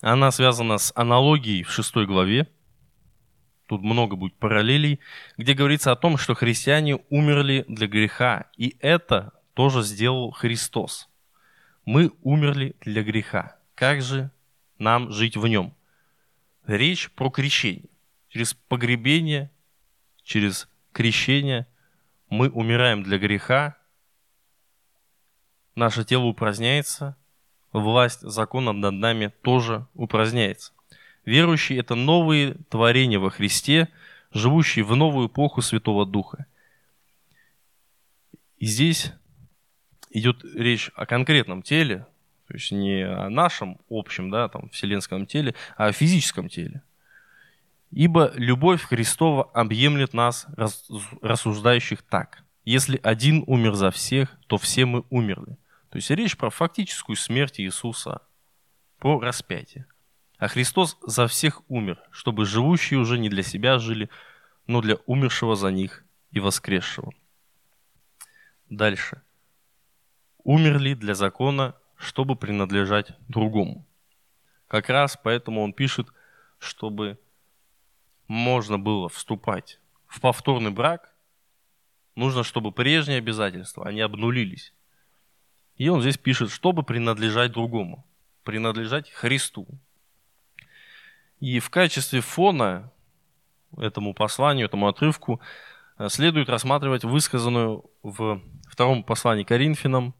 она 0.00 0.30
связана 0.30 0.78
с 0.78 0.92
аналогией 0.96 1.62
в 1.62 1.70
шестой 1.70 2.06
главе. 2.06 2.48
Тут 3.66 3.82
много 3.82 4.16
будет 4.16 4.34
параллелей, 4.34 5.00
где 5.36 5.54
говорится 5.54 5.92
о 5.92 5.96
том, 5.96 6.16
что 6.16 6.34
христиане 6.34 7.00
умерли 7.10 7.64
для 7.68 7.86
греха, 7.86 8.46
и 8.56 8.76
это 8.80 9.32
тоже 9.54 9.82
сделал 9.82 10.30
Христос. 10.30 11.08
Мы 11.84 12.12
умерли 12.22 12.76
для 12.80 13.02
греха. 13.02 13.56
Как 13.74 14.02
же 14.02 14.30
нам 14.78 15.10
жить 15.10 15.36
в 15.36 15.46
нем? 15.46 15.74
Речь 16.66 17.10
про 17.10 17.30
крещение. 17.30 17.86
Через 18.28 18.54
погребение, 18.54 19.50
через 20.22 20.68
крещение 20.92 21.66
мы 22.28 22.48
умираем 22.48 23.02
для 23.02 23.18
греха, 23.18 23.76
наше 25.74 26.04
тело 26.04 26.24
упраздняется, 26.24 27.16
власть 27.72 28.20
закона 28.20 28.72
над 28.72 28.94
нами 28.94 29.32
тоже 29.42 29.86
упраздняется. 29.94 30.72
Верующие– 31.24 31.78
это 31.80 31.94
новые 31.94 32.54
творения 32.68 33.18
во 33.18 33.30
Христе, 33.30 33.88
живущие 34.32 34.84
в 34.84 34.96
новую 34.96 35.28
эпоху 35.28 35.62
Святого 35.62 36.04
Духа. 36.04 36.46
И 38.58 38.66
здесь 38.66 39.12
идет 40.10 40.44
речь 40.44 40.90
о 40.94 41.06
конкретном 41.06 41.62
теле, 41.62 42.06
то 42.48 42.54
есть 42.54 42.72
не 42.72 43.02
о 43.06 43.30
нашем 43.30 43.78
общем, 43.88 44.30
да, 44.30 44.48
там, 44.48 44.68
вселенском 44.70 45.26
теле, 45.26 45.54
а 45.76 45.86
о 45.86 45.92
физическом 45.92 46.48
теле. 46.48 46.82
Ибо 47.90 48.32
любовь 48.34 48.82
Христова 48.82 49.44
объемлет 49.52 50.14
нас, 50.14 50.46
рассуждающих 51.20 52.02
так. 52.02 52.42
Если 52.64 52.98
один 53.02 53.44
умер 53.46 53.74
за 53.74 53.90
всех, 53.90 54.36
то 54.46 54.56
все 54.56 54.86
мы 54.86 55.04
умерли. 55.10 55.56
То 55.90 55.96
есть 55.96 56.10
речь 56.10 56.36
про 56.36 56.50
фактическую 56.50 57.16
смерть 57.16 57.60
Иисуса, 57.60 58.22
про 58.98 59.20
распятие. 59.20 59.86
А 60.42 60.48
Христос 60.48 60.98
за 61.02 61.28
всех 61.28 61.62
умер, 61.68 62.02
чтобы 62.10 62.46
живущие 62.46 62.98
уже 62.98 63.16
не 63.16 63.28
для 63.28 63.44
себя 63.44 63.78
жили, 63.78 64.10
но 64.66 64.80
для 64.80 64.96
умершего 65.06 65.54
за 65.54 65.70
них 65.70 66.04
и 66.32 66.40
воскресшего. 66.40 67.12
Дальше. 68.68 69.22
Умерли 70.42 70.94
для 70.94 71.14
закона, 71.14 71.76
чтобы 71.94 72.34
принадлежать 72.34 73.12
другому. 73.28 73.86
Как 74.66 74.88
раз 74.88 75.16
поэтому 75.22 75.62
он 75.62 75.72
пишет, 75.72 76.08
чтобы 76.58 77.20
можно 78.26 78.80
было 78.80 79.08
вступать 79.08 79.78
в 80.08 80.20
повторный 80.20 80.72
брак, 80.72 81.14
нужно, 82.16 82.42
чтобы 82.42 82.72
прежние 82.72 83.18
обязательства, 83.18 83.86
они 83.86 84.00
обнулились. 84.00 84.74
И 85.76 85.88
он 85.88 86.00
здесь 86.00 86.18
пишет, 86.18 86.50
чтобы 86.50 86.82
принадлежать 86.82 87.52
другому, 87.52 88.04
принадлежать 88.42 89.08
Христу. 89.08 89.68
И 91.42 91.58
в 91.58 91.70
качестве 91.70 92.20
фона 92.20 92.92
этому 93.76 94.14
посланию, 94.14 94.66
этому 94.66 94.86
отрывку 94.86 95.40
э, 95.98 96.08
следует 96.08 96.48
рассматривать 96.48 97.02
высказанную 97.02 97.90
в 98.04 98.40
втором 98.70 99.02
послании 99.02 99.42
Коринфянам 99.42 100.14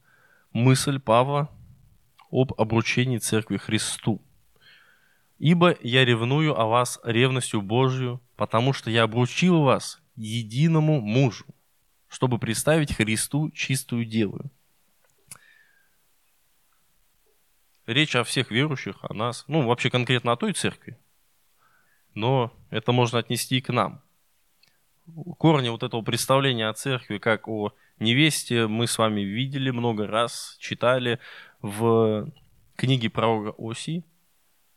мысль 0.52 0.98
Павла 0.98 1.48
об 2.32 2.60
обручении 2.60 3.18
Церкви 3.18 3.56
Христу. 3.56 4.20
«Ибо 5.38 5.76
я 5.80 6.04
ревную 6.04 6.58
о 6.58 6.66
вас 6.66 6.98
ревностью 7.04 7.62
Божью, 7.62 8.20
потому 8.34 8.72
что 8.72 8.90
я 8.90 9.04
обручил 9.04 9.62
вас 9.62 10.02
единому 10.16 11.00
мужу, 11.00 11.44
чтобы 12.08 12.40
представить 12.40 12.96
Христу 12.96 13.52
чистую 13.52 14.06
деву, 14.06 14.50
речь 17.86 18.16
о 18.16 18.24
всех 18.24 18.50
верующих, 18.50 18.96
о 19.02 19.14
нас, 19.14 19.44
ну, 19.46 19.64
вообще 19.64 19.88
конкретно 19.88 20.32
о 20.32 20.36
той 20.36 20.52
церкви, 20.52 20.98
но 22.14 22.52
это 22.70 22.92
можно 22.92 23.18
отнести 23.18 23.58
и 23.58 23.60
к 23.60 23.72
нам. 23.72 24.02
Корни 25.38 25.68
вот 25.68 25.82
этого 25.82 26.02
представления 26.02 26.68
о 26.68 26.74
церкви 26.74 27.18
как 27.18 27.48
о 27.48 27.72
невесте 27.98 28.66
мы 28.66 28.86
с 28.86 28.98
вами 28.98 29.20
видели 29.20 29.70
много 29.70 30.06
раз, 30.06 30.56
читали 30.60 31.18
в 31.60 32.30
книге 32.76 33.10
пророка 33.10 33.54
Оси. 33.58 34.04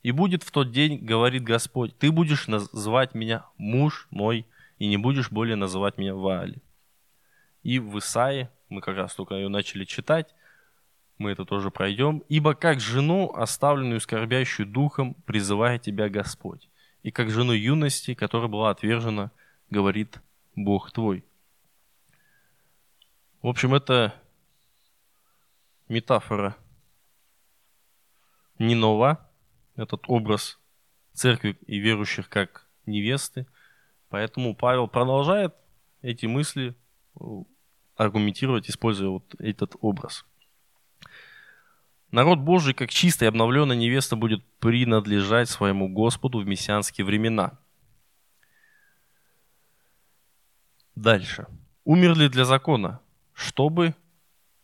«И 0.04 0.12
будет 0.12 0.44
в 0.44 0.52
тот 0.52 0.72
день, 0.72 1.00
говорит 1.04 1.44
Господь, 1.44 1.98
ты 1.98 2.12
будешь 2.12 2.48
называть 2.48 3.16
меня 3.16 3.46
муж 3.58 4.08
мой, 4.12 4.46
и 4.78 4.86
не 4.86 4.98
будешь 4.98 5.32
более 5.32 5.56
называть 5.56 5.98
меня 5.98 6.14
Ваали». 6.14 6.62
И 7.64 7.80
в 7.80 7.98
Исаии, 7.98 8.50
мы 8.70 8.82
как 8.82 8.98
раз 8.98 9.16
только 9.16 9.34
ее 9.34 9.48
начали 9.48 9.84
читать, 9.84 10.36
мы 11.18 11.32
это 11.32 11.46
тоже 11.46 11.72
пройдем. 11.72 12.22
«Ибо 12.30 12.54
как 12.54 12.80
жену, 12.80 13.32
оставленную 13.34 14.00
скорбящую 14.00 14.68
духом, 14.68 15.16
призывает 15.26 15.82
тебя 15.82 16.08
Господь, 16.08 16.70
и 17.06 17.12
как 17.12 17.30
жену 17.30 17.54
юности, 17.54 18.16
которая 18.16 18.48
была 18.48 18.72
отвержена, 18.72 19.30
говорит 19.70 20.20
Бог 20.56 20.92
твой». 20.92 21.24
В 23.44 23.48
общем, 23.48 23.76
это 23.76 24.20
метафора 25.88 26.58
не 28.58 28.74
нова, 28.74 29.30
этот 29.76 30.06
образ 30.08 30.60
церкви 31.14 31.60
и 31.68 31.78
верующих 31.78 32.28
как 32.28 32.66
невесты. 32.88 33.46
Поэтому 34.10 34.56
Павел 34.56 34.88
продолжает 34.88 35.54
эти 36.02 36.26
мысли 36.26 36.74
аргументировать, 37.96 38.68
используя 38.68 39.10
вот 39.10 39.36
этот 39.38 39.76
образ. 39.80 40.26
Народ 42.16 42.40
Божий, 42.40 42.74
как 42.74 42.92
чистая 42.92 43.28
и 43.28 43.30
обновленная 43.30 43.76
невеста, 43.76 44.16
будет 44.16 44.42
принадлежать 44.60 45.50
своему 45.50 45.90
Господу 45.90 46.40
в 46.40 46.48
мессианские 46.48 47.04
времена. 47.04 47.60
Дальше. 50.96 51.46
Умерли 51.84 52.30
для 52.30 52.46
закона, 52.46 53.02
чтобы 53.34 53.96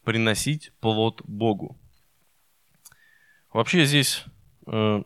приносить 0.05 0.71
плод 0.79 1.23
Богу. 1.25 1.77
Вообще 3.51 3.83
здесь 3.83 4.23
э, 4.67 5.03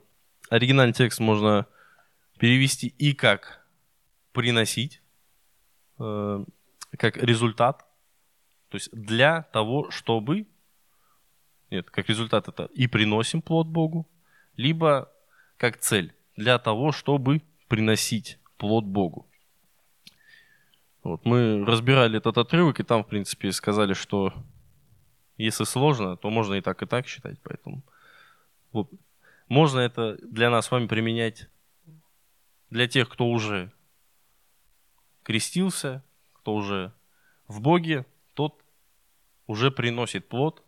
оригинальный 0.51 0.93
текст 0.93 1.19
можно 1.19 1.65
перевести 2.37 2.89
и 2.99 3.13
как 3.13 3.65
приносить, 4.33 5.01
э, 5.97 6.45
как 6.99 7.17
результат, 7.17 7.87
то 8.69 8.75
есть 8.75 8.91
для 8.91 9.41
того, 9.51 9.89
чтобы 9.89 10.45
нет, 11.71 11.89
как 11.89 12.09
результат 12.09 12.47
это 12.47 12.65
и 12.73 12.87
приносим 12.87 13.41
плод 13.41 13.67
Богу, 13.67 14.07
либо 14.55 15.11
как 15.57 15.77
цель 15.77 16.13
для 16.35 16.59
того, 16.59 16.91
чтобы 16.91 17.41
приносить 17.67 18.39
плод 18.57 18.85
Богу. 18.85 19.27
Вот, 21.03 21.23
мы 21.23 21.63
разбирали 21.65 22.17
этот 22.17 22.37
отрывок, 22.37 22.79
и 22.79 22.83
там, 22.83 23.03
в 23.03 23.07
принципе, 23.07 23.51
сказали, 23.51 23.93
что 23.93 24.33
если 25.37 25.63
сложно, 25.63 26.17
то 26.17 26.29
можно 26.29 26.55
и 26.55 26.61
так, 26.61 26.81
и 26.81 26.85
так 26.85 27.07
считать. 27.07 27.39
Поэтому 27.43 27.83
вот, 28.71 28.89
можно 29.47 29.79
это 29.79 30.17
для 30.23 30.49
нас 30.49 30.65
с 30.65 30.71
вами 30.71 30.87
применять 30.87 31.47
для 32.69 32.87
тех, 32.87 33.09
кто 33.09 33.29
уже 33.29 33.71
крестился, 35.23 36.03
кто 36.33 36.55
уже 36.55 36.93
в 37.47 37.61
Боге, 37.61 38.05
тот 38.33 38.63
уже 39.47 39.71
приносит 39.71 40.27
плод, 40.27 40.64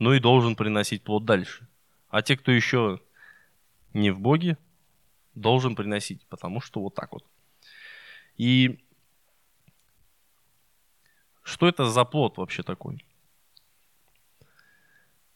но 0.00 0.14
и 0.14 0.18
должен 0.18 0.56
приносить 0.56 1.04
плод 1.04 1.24
дальше. 1.26 1.68
А 2.08 2.22
те, 2.22 2.36
кто 2.36 2.50
еще 2.50 3.00
не 3.92 4.10
в 4.10 4.18
Боге, 4.18 4.56
должен 5.34 5.76
приносить, 5.76 6.26
потому 6.26 6.60
что 6.60 6.80
вот 6.80 6.94
так 6.94 7.12
вот. 7.12 7.24
И 8.36 8.82
что 11.42 11.68
это 11.68 11.84
за 11.84 12.04
плод 12.04 12.38
вообще 12.38 12.62
такой? 12.62 13.04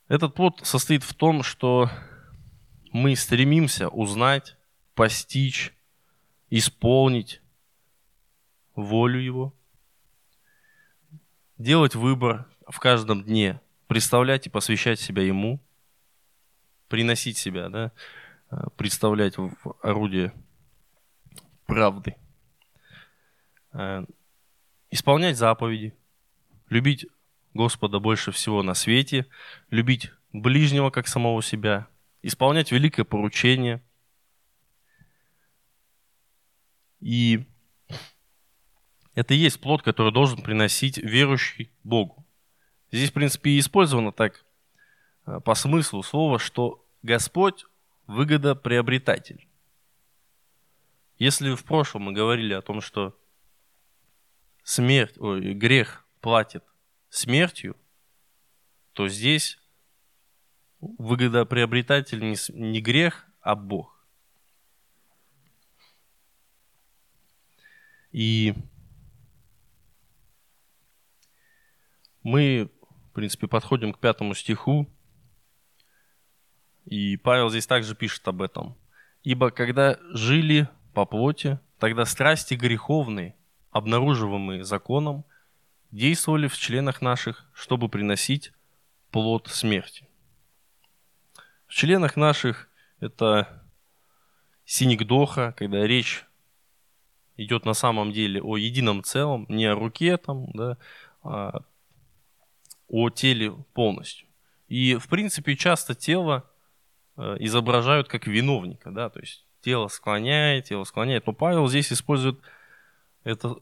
Этот 0.08 0.34
плод 0.34 0.60
состоит 0.64 1.04
в 1.04 1.12
том, 1.14 1.42
что 1.42 1.90
мы 2.90 3.16
стремимся 3.16 3.88
узнать, 3.88 4.56
постичь, 4.94 5.74
исполнить 6.48 7.42
волю 8.74 9.20
Его, 9.20 9.54
делать 11.58 11.94
выбор 11.94 12.48
в 12.66 12.80
каждом 12.80 13.24
дне– 13.24 13.60
представлять 13.94 14.48
и 14.48 14.50
посвящать 14.50 14.98
себя 14.98 15.22
Ему, 15.22 15.60
приносить 16.88 17.38
себя, 17.38 17.68
да, 17.68 17.92
э, 18.50 18.56
представлять 18.76 19.38
в 19.38 19.54
орудие 19.84 20.32
правды, 21.66 22.16
э, 23.72 24.04
исполнять 24.90 25.36
заповеди, 25.36 25.94
любить 26.70 27.06
Господа 27.52 28.00
больше 28.00 28.32
всего 28.32 28.64
на 28.64 28.74
свете, 28.74 29.28
любить 29.70 30.10
ближнего 30.32 30.90
как 30.90 31.06
самого 31.06 31.40
себя, 31.40 31.86
исполнять 32.20 32.72
великое 32.72 33.04
поручение. 33.04 33.80
И 36.98 37.46
это 39.14 39.34
и 39.34 39.36
есть 39.36 39.60
плод, 39.60 39.82
который 39.82 40.10
должен 40.10 40.42
приносить 40.42 40.98
верующий 40.98 41.70
Богу. 41.84 42.23
Здесь, 42.94 43.10
в 43.10 43.14
принципе, 43.14 43.50
и 43.50 43.58
использовано 43.58 44.12
так 44.12 44.44
э, 45.26 45.40
по 45.40 45.56
смыслу 45.56 46.04
слова, 46.04 46.38
что 46.38 46.86
Господь 47.02 47.64
выгодоприобретатель. 48.06 49.48
Если 51.18 51.56
в 51.56 51.64
прошлом 51.64 52.02
мы 52.02 52.12
говорили 52.12 52.54
о 52.54 52.62
том, 52.62 52.80
что 52.80 53.18
смерть, 54.62 55.18
ой, 55.18 55.54
грех 55.54 56.06
платит 56.20 56.62
смертью, 57.10 57.76
то 58.92 59.08
здесь 59.08 59.58
выгодоприобретатель 60.78 62.20
не, 62.20 62.36
не 62.52 62.80
грех, 62.80 63.26
а 63.40 63.56
Бог. 63.56 64.06
И 68.12 68.54
мы, 72.24 72.70
в 73.14 73.16
принципе, 73.16 73.46
подходим 73.46 73.92
к 73.92 74.00
пятому 74.00 74.34
стиху, 74.34 74.90
и 76.84 77.16
Павел 77.16 77.48
здесь 77.48 77.64
также 77.64 77.94
пишет 77.94 78.26
об 78.26 78.42
этом. 78.42 78.76
«Ибо 79.22 79.52
когда 79.52 80.00
жили 80.10 80.68
по 80.94 81.04
плоти, 81.04 81.60
тогда 81.78 82.06
страсти 82.06 82.54
греховные, 82.54 83.36
обнаруживаемые 83.70 84.64
законом, 84.64 85.24
действовали 85.92 86.48
в 86.48 86.58
членах 86.58 87.02
наших, 87.02 87.48
чтобы 87.54 87.88
приносить 87.88 88.52
плод 89.12 89.46
смерти. 89.46 90.08
В 91.68 91.72
членах 91.72 92.16
наших 92.16 92.68
это 92.98 93.62
синекдоха, 94.64 95.54
когда 95.56 95.86
речь 95.86 96.26
идет 97.36 97.64
на 97.64 97.74
самом 97.74 98.10
деле 98.10 98.42
о 98.42 98.56
едином 98.56 99.04
целом, 99.04 99.46
не 99.48 99.66
о 99.66 99.76
руке 99.76 100.16
там, 100.16 100.50
да, 100.52 100.78
а 101.22 101.60
о 102.96 103.10
теле 103.10 103.50
полностью. 103.72 104.28
И, 104.68 104.94
в 104.94 105.08
принципе, 105.08 105.56
часто 105.56 105.96
тело 105.96 106.48
э, 107.16 107.36
изображают 107.40 108.06
как 108.06 108.28
виновника, 108.28 108.92
да, 108.92 109.10
то 109.10 109.18
есть 109.18 109.44
тело 109.62 109.88
склоняет, 109.88 110.66
тело 110.66 110.84
склоняет. 110.84 111.26
Но 111.26 111.32
Павел 111.32 111.66
здесь 111.66 111.92
использует 111.92 112.38
это 113.24 113.56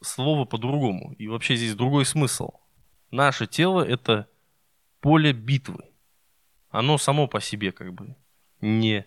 слово 0.00 0.44
по-другому. 0.44 1.12
И 1.14 1.26
вообще 1.26 1.56
здесь 1.56 1.74
другой 1.74 2.04
смысл. 2.04 2.50
Наше 3.10 3.48
тело– 3.48 3.82
это 3.88 4.28
поле 5.00 5.32
битвы. 5.32 5.84
Оно 6.70 6.98
само 6.98 7.26
по 7.26 7.40
себе 7.40 7.72
как 7.72 7.92
бы 7.92 8.14
не 8.60 9.06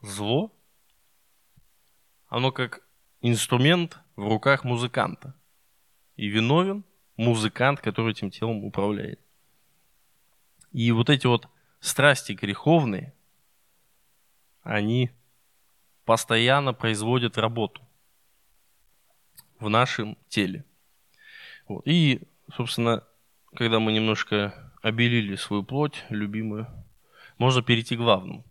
зло, 0.00 0.52
оно 2.28 2.52
как 2.52 2.86
инструмент 3.20 3.98
в 4.14 4.28
руках 4.28 4.62
музыканта. 4.62 5.34
И 6.14 6.28
виновен 6.28 6.84
музыкант, 7.16 7.80
который 7.80 8.12
этим 8.12 8.30
телом 8.30 8.64
управляет. 8.64 9.20
И 10.72 10.90
вот 10.92 11.10
эти 11.10 11.26
вот 11.26 11.48
страсти 11.80 12.32
греховные, 12.32 13.14
они 14.62 15.10
постоянно 16.04 16.72
производят 16.72 17.38
работу 17.38 17.82
в 19.58 19.68
нашем 19.68 20.16
теле. 20.28 20.64
Вот. 21.68 21.86
И, 21.86 22.22
собственно, 22.54 23.04
когда 23.54 23.78
мы 23.78 23.92
немножко 23.92 24.72
обелили 24.82 25.36
свою 25.36 25.62
плоть, 25.62 26.04
любимую, 26.08 26.66
можно 27.38 27.62
перейти 27.62 27.96
к 27.96 28.00
главному. 28.00 28.44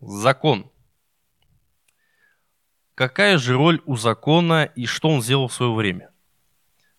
Закон. 0.00 0.70
Какая 2.94 3.38
же 3.38 3.54
роль 3.54 3.80
у 3.86 3.96
закона 3.96 4.64
и 4.64 4.86
что 4.86 5.08
он 5.08 5.22
сделал 5.22 5.48
в 5.48 5.54
свое 5.54 5.72
время? 5.72 6.11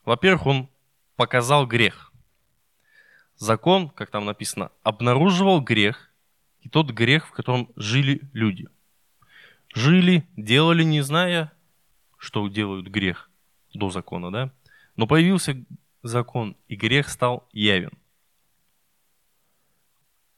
Во-первых, 0.06 0.46
он 0.46 0.70
показал 1.16 1.66
грех. 1.66 2.12
Закон, 3.36 3.90
как 3.90 4.10
там 4.10 4.26
написано, 4.26 4.72
обнаруживал 4.84 5.62
грех, 5.62 6.12
и 6.62 6.70
тот 6.70 6.92
грех, 6.92 7.28
в 7.28 7.32
котором 7.32 7.70
жили 7.76 8.22
люди– 8.34 8.68
жили, 9.74 10.28
делали, 10.38 10.84
не 10.84 11.02
зная, 11.02 11.52
что 12.18 12.48
делают 12.48 12.88
грех 12.88 13.30
до 13.74 13.90
закона, 13.90 14.32
да? 14.32 14.52
Но 14.96 15.08
появился 15.08 15.66
закон, 16.04 16.56
и 16.68 16.76
грех 16.76 17.10
стал 17.10 17.48
явен. 17.52 17.98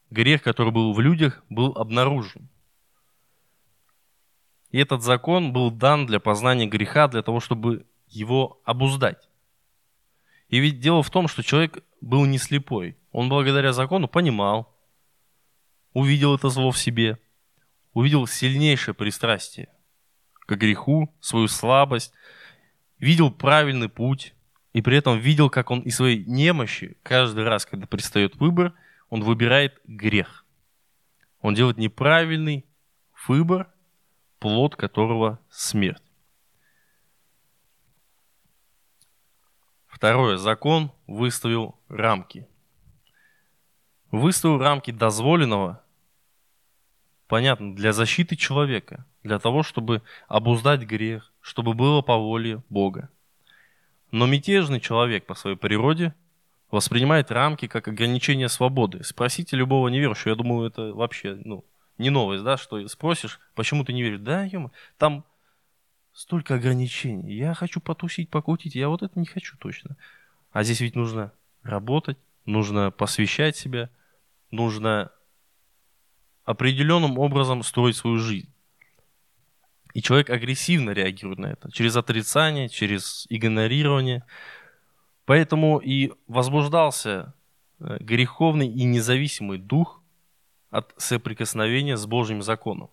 Грех, 0.09 0.43
который 0.43 0.71
был 0.71 0.93
в 0.93 0.99
людях, 0.99 1.43
был 1.49 1.73
обнаружен. 1.75 2.47
И 4.71 4.77
этот 4.77 5.01
закон 5.01 5.51
был 5.51 5.71
дан 5.71 6.05
для 6.05 6.19
познания 6.19 6.67
греха, 6.67 7.07
для 7.07 7.21
того, 7.21 7.39
чтобы 7.39 7.85
его 8.07 8.61
обуздать. 8.63 9.29
И 10.49 10.59
ведь 10.59 10.79
дело 10.79 11.03
в 11.03 11.09
том, 11.09 11.27
что 11.27 11.43
человек 11.43 11.83
был 12.01 12.25
не 12.25 12.37
слепой. 12.37 12.97
Он 13.11 13.29
благодаря 13.29 13.73
закону 13.73 14.07
понимал, 14.07 14.75
увидел 15.93 16.35
это 16.35 16.49
зло 16.49 16.71
в 16.71 16.77
себе– 16.77 17.19
увидел 17.95 18.27
сильнейшее 18.27 18.93
пристрастие 18.93 19.69
к 20.41 20.55
греху, 20.55 21.11
свою 21.21 21.47
слабость, 21.47 22.13
видел 22.99 23.31
правильный 23.31 23.89
путь, 23.89 24.35
и 24.73 24.81
при 24.83 24.97
этом 24.97 25.17
видел, 25.17 25.49
как 25.49 25.71
он 25.71 25.79
из 25.79 25.95
своей 25.95 26.23
немощи 26.25 26.97
каждый 27.01 27.45
раз, 27.45 27.65
когда 27.65 27.87
предстает 27.87 28.35
выбор, 28.35 28.73
он 29.09 29.23
выбирает 29.23 29.79
грех. 29.85 30.45
Он 31.39 31.55
делает 31.55 31.77
неправильный 31.77 32.65
выбор, 33.27 33.71
плод 34.39 34.75
которого 34.75 35.39
смерть. 35.49 36.03
Второе. 39.95 40.35
Закон 40.35 40.91
выставил 41.07 41.79
рамки. 41.87 42.45
Выставил 44.11 44.57
рамки 44.57 44.91
дозволенного 44.91 45.81
понятно, 47.27 47.73
для 47.73 47.93
защиты 47.93 48.35
человека, 48.35 49.05
для 49.23 49.39
того, 49.39 49.63
чтобы 49.63 50.01
обуздать 50.27 50.81
грех, 50.81 51.31
чтобы 51.39 51.73
было 51.73 52.01
по 52.01 52.17
воле 52.17 52.61
Бога. 52.67 53.09
Но 54.11 54.25
мятежный 54.25 54.81
человек 54.81 55.25
по 55.25 55.33
своей 55.33 55.55
природе 55.55 56.13
воспринимает 56.71 57.31
рамки 57.31 57.67
как 57.67 57.87
ограничение 57.87 58.49
свободы. 58.49 59.01
Спросите 59.05 59.55
любого 59.55 59.87
неверующего, 59.87 60.31
я 60.31 60.35
думаю, 60.35 60.67
это 60.67 60.93
вообще 60.93 61.39
ну, 61.45 61.63
не 61.97 62.09
новость, 62.09 62.43
да, 62.43 62.57
что 62.57 62.85
спросишь, 62.89 63.39
почему 63.55 63.85
ты 63.85 63.93
не 63.93 64.03
веришь? 64.03 64.19
Да, 64.19 64.43
ё 64.43 64.71
там 64.97 65.23
столько 66.15 66.55
ограничений. 66.55 67.35
Я 67.35 67.53
хочу 67.53 67.81
потусить, 67.81 68.29
покутить, 68.29 68.73
я 68.73 68.87
вот 68.87 69.03
это 69.03 69.19
не 69.19 69.25
хочу 69.25 69.57
точно. 69.57 69.97
А 70.51 70.63
здесь 70.63 70.79
ведь 70.79 70.95
нужно 70.95 71.33
работать, 71.61 72.17
нужно 72.45 72.89
посвящать 72.89 73.57
себя, 73.57 73.89
нужно 74.49 75.11
определенным 76.45 77.19
образом 77.19 77.63
строить 77.63 77.97
свою 77.97 78.17
жизнь. 78.17 78.49
И 79.93 80.01
человек 80.01 80.29
агрессивно 80.29 80.91
реагирует 80.91 81.39
на 81.39 81.47
это, 81.47 81.71
через 81.71 81.97
отрицание, 81.97 82.69
через 82.69 83.25
игнорирование. 83.29 84.23
Поэтому 85.25 85.79
и 85.79 86.13
возбуждался 86.27 87.33
э, 87.79 87.97
греховный 87.99 88.67
и 88.67 88.83
независимый 88.83 89.57
дух 89.57 90.01
от 90.69 90.93
соприкосновения 90.97 91.97
с 91.97 92.05
Божьим 92.05 92.41
законом. 92.41 92.89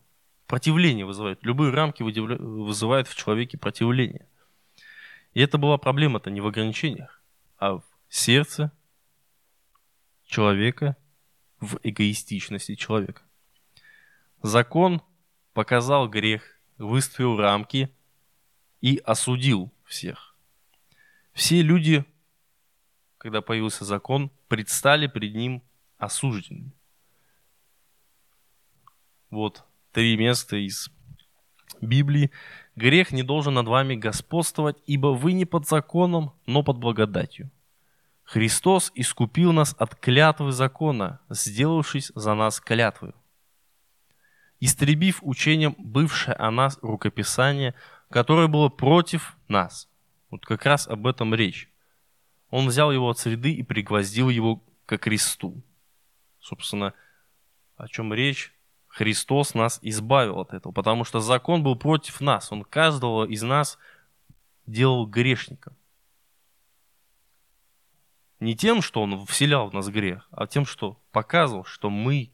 Противление 0.53 1.07
вызывает. 1.07 1.43
Любые 1.45 1.73
рамки 1.73 2.03
вызывают 2.03 3.09
в 3.09 3.17
человеке 3.17 3.57
противление. 3.57 4.29
И 5.33 5.41
это 5.41 5.57
была 5.57 5.79
проблема-то 5.79 6.31
не 6.31 6.43
в 6.43 6.47
ограничениях, 6.47 7.23
а 7.57 7.77
в 7.77 7.85
сердце 8.11 8.71
человека, 10.27 10.95
в 11.59 11.79
эгоистичности 11.83 12.75
человека. 12.75 13.23
Закон 14.43 15.01
показал 15.55 16.07
грех, 16.07 16.61
выставил 16.77 17.39
рамки 17.39 17.89
и 18.83 18.99
осудил 19.07 19.73
всех. 19.87 20.37
Все 21.33 21.63
люди, 21.63 22.05
когда 23.17 23.41
появился 23.41 23.87
закон, 23.87 24.31
предстали 24.49 25.07
перед 25.07 25.35
ним 25.35 25.63
осужденными. 25.97 26.75
Вот 29.31 29.65
три 29.93 30.17
места 30.17 30.57
из 30.57 30.91
Библии. 31.81 32.31
Грех 32.77 33.13
не 33.13 33.23
должен 33.23 33.55
над 33.55 33.69
вами 33.69 33.95
господствовать, 33.95 34.77
ибо 34.87 35.09
вы 35.09 35.33
не 35.33 35.45
под 35.45 35.69
законом, 35.69 36.33
но 36.47 36.63
под 36.63 36.79
благодатью. 36.79 37.51
Христос 38.25 38.93
искупил 38.95 39.53
нас 39.53 39.75
от 39.79 39.95
клятвы 39.95 40.53
закона, 40.53 41.21
сделавшись 41.29 42.13
за 42.15 42.35
нас 42.35 42.61
клятвой 42.61 43.13
истребив 44.63 45.19
учением 45.23 45.75
бывшее 45.77 46.37
о 46.37 46.53
нас 46.53 46.79
рукописание, 46.83 47.75
которое 48.09 48.47
было 48.47 48.69
против 48.69 49.37
нас. 49.49 49.89
Вот 50.31 50.47
как 50.47 50.65
раз 50.65 50.87
об 50.87 51.09
этом 51.09 51.35
речь. 51.35 51.69
Он 52.49 52.69
взял 52.69 52.93
его 52.93 53.11
от 53.11 53.19
среды 53.19 53.53
и 53.53 53.65
пригвоздил 53.65 54.29
его 54.29 54.63
к 54.87 54.99
кресту. 54.99 55.65
Собственно, 56.39 56.95
о 57.77 57.89
чем 57.89 58.15
речь? 58.15 58.55
Христос 58.93 59.55
нас 59.55 59.79
избавил 59.81 60.39
от 60.39 60.53
этого, 60.53 60.71
потому 60.71 61.05
что 61.05 61.21
закон 61.21 61.63
был 61.63 61.77
против 61.77 62.21
нас. 62.21 62.53
Он 62.53 62.63
каждого 62.63 63.25
из 63.25 63.41
нас 63.43 63.79
делал 64.67 65.07
грешником. 65.07 65.75
Не 68.39 68.55
тем, 68.55 68.83
что 68.83 69.01
он 69.01 69.25
вселял 69.25 69.71
в 69.71 69.73
нас 69.73 69.89
грех, 69.89 70.29
а 70.31 70.47
тем, 70.47 70.67
что 70.67 71.01
показывал, 71.11 71.65
что 71.65 71.89
мы 71.89 72.33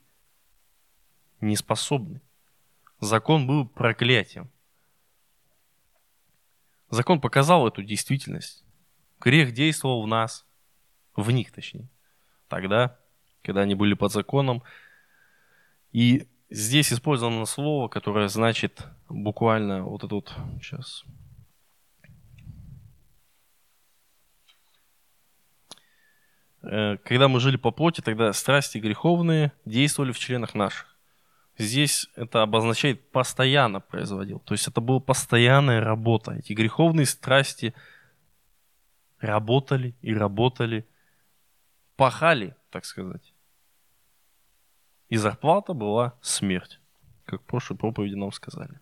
не 1.40 1.54
способны. 1.54 2.20
Закон 2.98 3.46
был 3.46 3.68
проклятием. 3.68 4.50
Закон 6.90 7.20
показал 7.20 7.68
эту 7.68 7.84
действительность. 7.84 8.64
Грех 9.20 9.52
действовал 9.52 10.02
в 10.02 10.08
нас, 10.08 10.44
в 11.14 11.30
них 11.30 11.52
точнее. 11.52 11.88
Тогда, 12.48 12.98
когда 13.44 13.60
они 13.60 13.76
были 13.76 13.94
под 13.94 14.10
законом. 14.10 14.64
И 15.92 16.26
здесь 16.50 16.92
использовано 16.92 17.46
слово, 17.46 17.88
которое 17.88 18.28
значит 18.28 18.86
буквально 19.08 19.84
вот 19.84 20.04
это 20.04 20.14
вот 20.14 20.32
сейчас. 20.60 21.04
Э, 26.62 26.96
когда 26.98 27.28
мы 27.28 27.40
жили 27.40 27.56
по 27.56 27.70
плоти, 27.70 28.00
тогда 28.00 28.32
страсти 28.32 28.78
греховные 28.78 29.52
действовали 29.64 30.12
в 30.12 30.18
членах 30.18 30.54
наших. 30.54 30.86
Здесь 31.56 32.08
это 32.14 32.42
обозначает 32.42 33.10
постоянно 33.10 33.80
производил. 33.80 34.38
То 34.40 34.54
есть 34.54 34.68
это 34.68 34.80
была 34.80 35.00
постоянная 35.00 35.80
работа. 35.80 36.32
Эти 36.32 36.52
греховные 36.52 37.06
страсти 37.06 37.74
работали 39.18 39.96
и 40.00 40.14
работали, 40.14 40.86
пахали, 41.96 42.54
так 42.70 42.84
сказать. 42.84 43.34
И 45.08 45.16
зарплата 45.16 45.72
была 45.72 46.14
смерть, 46.20 46.80
как 47.24 47.40
в 47.42 47.44
прошлой 47.44 47.76
проповеди 47.76 48.14
нам 48.14 48.32
сказали. 48.32 48.80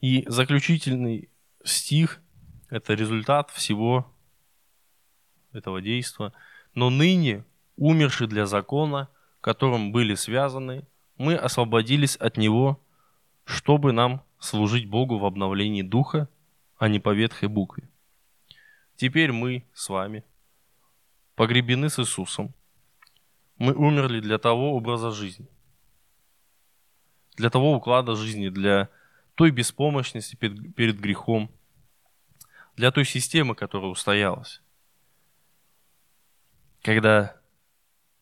И 0.00 0.24
заключительный 0.28 1.30
стих– 1.64 2.20
это 2.70 2.94
результат 2.94 3.50
всего 3.50 4.12
этого 5.52 5.80
действия. 5.80 6.32
Но 6.74 6.90
ныне, 6.90 7.44
умерший 7.76 8.26
для 8.26 8.46
закона, 8.46 9.08
которым 9.40 9.92
были 9.92 10.14
связаны, 10.14 10.86
мы 11.16 11.34
освободились 11.34 12.16
от 12.16 12.36
него, 12.36 12.80
чтобы 13.44 13.92
нам 13.92 14.22
служить 14.38 14.86
Богу 14.86 15.18
в 15.18 15.24
обновлении 15.24 15.82
духа, 15.82 16.28
а 16.76 16.88
не 16.88 17.00
по 17.00 17.14
ветхой 17.14 17.48
букве. 17.48 17.88
Теперь 18.96 19.32
мы 19.32 19.64
с 19.72 19.88
вами 19.88 20.24
погребены 21.36 21.88
с 21.88 21.98
Иисусом. 21.98 22.52
Мы 23.58 23.72
умерли 23.72 24.20
для 24.20 24.38
того 24.38 24.74
образа 24.74 25.10
жизни, 25.10 25.48
для 27.36 27.48
того 27.50 27.74
уклада 27.74 28.14
жизни, 28.14 28.50
для 28.50 28.90
той 29.34 29.50
беспомощности 29.50 30.36
перед, 30.36 30.74
перед 30.74 31.00
грехом, 31.00 31.50
для 32.76 32.90
той 32.90 33.06
системы, 33.06 33.54
которая 33.54 33.90
устоялась. 33.90 34.60
Когда 36.82 37.40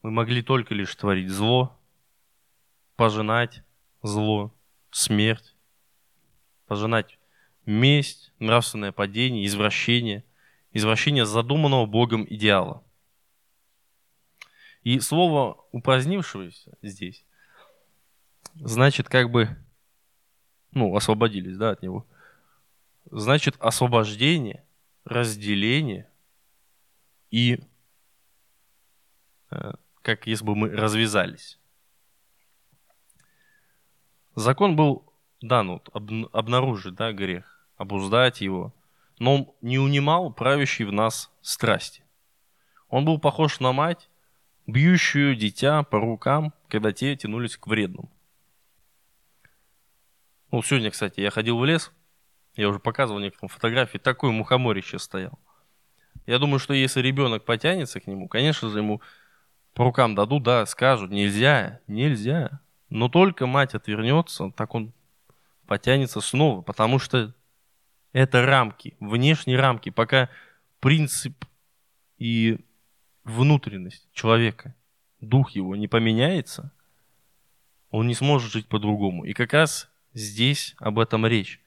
мы 0.02 0.12
могли 0.12 0.42
только 0.42 0.74
лишь 0.74 0.94
творить 0.94 1.30
зло, 1.30 1.76
пожинать 2.94 3.64
зло, 4.02 4.54
смерть, 4.92 5.56
пожинать 6.66 7.18
месть, 7.66 8.32
нравственное 8.38 8.92
падение, 8.92 9.46
извращение, 9.46 10.24
извращение 10.72 11.26
задуманного 11.26 11.86
Богом 11.86 12.24
идеала. 12.28 12.83
И 14.84 15.00
слово 15.00 15.64
упразднившегося 15.72 16.72
здесь 16.82 17.24
значит 18.54 19.08
как 19.08 19.30
бы, 19.30 19.48
ну, 20.70 20.94
освободились, 20.94 21.56
да, 21.56 21.70
от 21.70 21.82
него. 21.82 22.06
Значит 23.10 23.56
освобождение, 23.58 24.64
разделение 25.04 26.08
и 27.30 27.60
Э, 29.54 29.72
как 30.02 30.26
если 30.26 30.44
бы 30.44 30.54
мы 30.54 30.70
развязались. 30.70 31.58
Закон 34.34 34.76
был 34.76 35.10
дан 35.40 35.70
вот, 35.70 35.88
об, 35.92 36.10
обнаружить 36.32 36.94
да, 36.94 37.12
грех, 37.12 37.66
обуздать 37.76 38.40
его, 38.40 38.74
но 39.18 39.34
он 39.34 39.52
не 39.62 39.78
унимал 39.78 40.32
правящий 40.32 40.84
в 40.84 40.92
нас 40.92 41.30
страсти. 41.40 42.02
Он 42.88 43.04
был 43.04 43.18
похож 43.18 43.60
на 43.60 43.72
мать, 43.72 44.10
бьющую 44.66 45.36
дитя 45.36 45.82
по 45.82 46.00
рукам, 46.00 46.52
когда 46.68 46.92
те 46.92 47.16
тянулись 47.16 47.56
к 47.56 47.66
вредному. 47.66 48.10
Ну, 50.50 50.62
сегодня, 50.62 50.90
кстати, 50.90 51.20
я 51.20 51.30
ходил 51.30 51.58
в 51.58 51.64
лес, 51.64 51.92
я 52.56 52.68
уже 52.68 52.78
показывал 52.78 53.20
некоторым 53.20 53.48
фотографии, 53.48 53.98
такой 53.98 54.30
мухоморище 54.30 54.98
стоял. 54.98 55.38
Я 56.26 56.38
думаю, 56.38 56.58
что 56.58 56.72
если 56.72 57.00
ребенок 57.00 57.44
потянется 57.44 58.00
к 58.00 58.06
нему, 58.06 58.28
конечно 58.28 58.70
же, 58.70 58.78
ему 58.78 59.02
по 59.74 59.84
рукам 59.84 60.14
дадут, 60.14 60.44
да, 60.44 60.64
скажут, 60.66 61.10
нельзя, 61.10 61.80
нельзя. 61.86 62.60
Но 62.88 63.08
только 63.08 63.46
мать 63.46 63.74
отвернется, 63.74 64.50
так 64.56 64.74
он 64.74 64.92
потянется 65.66 66.20
снова, 66.20 66.62
потому 66.62 66.98
что 66.98 67.34
это 68.12 68.46
рамки, 68.46 68.96
внешние 69.00 69.58
рамки, 69.58 69.90
пока 69.90 70.30
принцип 70.78 71.44
и 72.18 72.60
внутренность 73.24 74.08
человека, 74.12 74.74
дух 75.20 75.52
его 75.52 75.76
не 75.76 75.88
поменяется, 75.88 76.72
он 77.90 78.06
не 78.06 78.14
сможет 78.14 78.52
жить 78.52 78.68
по-другому. 78.68 79.24
И 79.24 79.32
как 79.32 79.52
раз 79.52 79.90
здесь 80.12 80.74
об 80.78 80.98
этом 80.98 81.26
речь. 81.26 81.60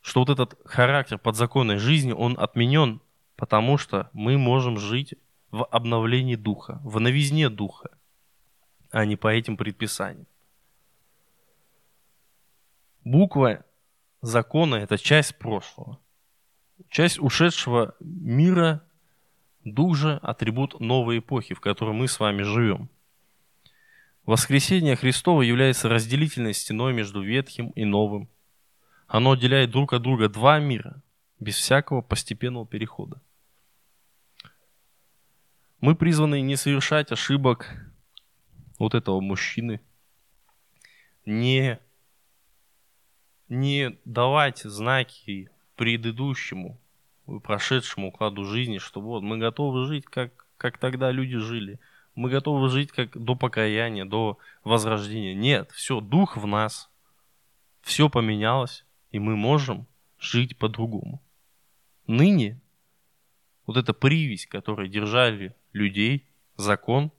Что 0.00 0.20
вот 0.20 0.30
этот 0.30 0.58
характер 0.64 1.18
подзаконной 1.18 1.78
жизни, 1.78 2.12
он 2.12 2.38
отменен, 2.38 3.00
потому 3.36 3.76
что 3.78 4.08
мы 4.12 4.38
можем 4.38 4.78
жить 4.78 5.14
в 5.50 5.64
обновлении 5.64 6.36
духа, 6.36 6.80
в 6.84 7.00
новизне 7.00 7.48
духа, 7.48 7.90
а 8.90 9.04
не 9.04 9.16
по 9.16 9.28
этим 9.28 9.56
предписаниям. 9.56 10.26
Буква 13.04 13.64
закона– 14.20 14.74
это 14.76 14.98
часть 14.98 15.36
прошлого. 15.38 16.00
Часть 16.88 17.18
ушедшего 17.18 17.94
мира, 18.00 18.82
дух 19.66 19.96
же– 19.96 20.18
атрибут 20.22 20.80
новой 20.80 21.18
эпохи, 21.18 21.54
в 21.54 21.60
которой 21.60 21.92
мы 21.92 22.08
с 22.08 22.20
вами 22.20 22.42
живем. 22.42 22.88
Воскресение 24.24 24.96
Христово 24.96 25.42
является 25.42 25.88
разделительной 25.88 26.54
стеной 26.54 26.92
между 26.92 27.20
ветхим 27.20 27.70
и 27.70 27.84
новым. 27.84 28.28
Оно 29.08 29.32
отделяет 29.32 29.70
друг 29.70 29.92
от 29.92 30.02
друга 30.02 30.28
два 30.28 30.58
мира, 30.58 31.02
без 31.38 31.56
всякого 31.56 32.00
постепенного 32.00 32.66
перехода. 32.66 33.20
Мы 35.80 35.94
призваны 35.94 36.40
не 36.40 36.56
совершать 36.56 37.12
ошибок 37.12 37.76
вот 38.78 38.94
этого 38.94 39.20
мужчины, 39.20 39.80
не, 41.24 41.78
не 43.48 43.98
давать 44.04 44.60
знаки 44.60 45.50
предыдущему, 45.76 46.80
прошедшему 47.42 48.08
укладу 48.08 48.44
жизни, 48.44 48.78
что 48.78 49.00
вот 49.00 49.22
мы 49.22 49.38
готовы 49.38 49.86
жить, 49.86 50.04
как, 50.06 50.46
как 50.56 50.78
тогда 50.78 51.10
люди 51.10 51.36
жили. 51.38 51.78
Мы 52.14 52.30
готовы 52.30 52.68
жить 52.70 52.92
как 52.92 53.16
до 53.16 53.34
покаяния, 53.34 54.04
до 54.04 54.38
возрождения. 54.64 55.34
Нет, 55.34 55.70
все, 55.72 56.00
дух 56.00 56.36
в 56.36 56.46
нас, 56.46 56.88
все 57.82 58.08
поменялось, 58.08 58.84
и 59.10 59.18
мы 59.18 59.36
можем 59.36 59.86
жить 60.18 60.56
по-другому. 60.56 61.22
Ныне 62.06 62.60
вот 63.66 63.76
эта 63.76 63.92
привязь, 63.92 64.46
которую 64.46 64.88
держали 64.88 65.54
людей, 65.72 66.24
закон, 66.56 67.10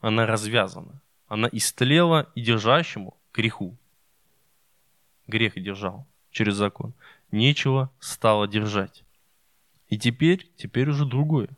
она 0.00 0.26
развязана. 0.26 1.00
Она 1.26 1.48
истлела 1.50 2.30
и 2.34 2.42
держащему 2.42 3.16
греху. 3.32 3.76
Грех 5.26 5.54
держал 5.60 6.06
через 6.30 6.54
закон. 6.54 6.92
Нечего 7.30 7.90
стало 7.98 8.46
держать. 8.46 9.03
И 9.88 9.98
теперь, 9.98 10.50
теперь 10.56 10.88
уже 10.88 11.04
другое. 11.04 11.48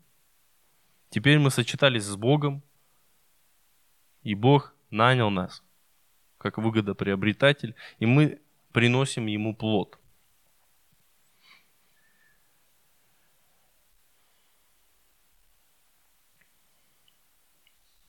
Теперь 1.10 1.38
мы 1.38 1.50
сочетались 1.50 2.04
с 2.04 2.16
Богом, 2.16 2.62
и 4.22 4.34
Бог 4.34 4.74
нанял 4.90 5.30
нас 5.30 5.62
как 6.38 6.58
выгодоприобретатель, 6.58 7.74
и 7.98 8.06
мы 8.06 8.40
приносим 8.72 9.26
Ему 9.26 9.54
плод– 9.54 9.98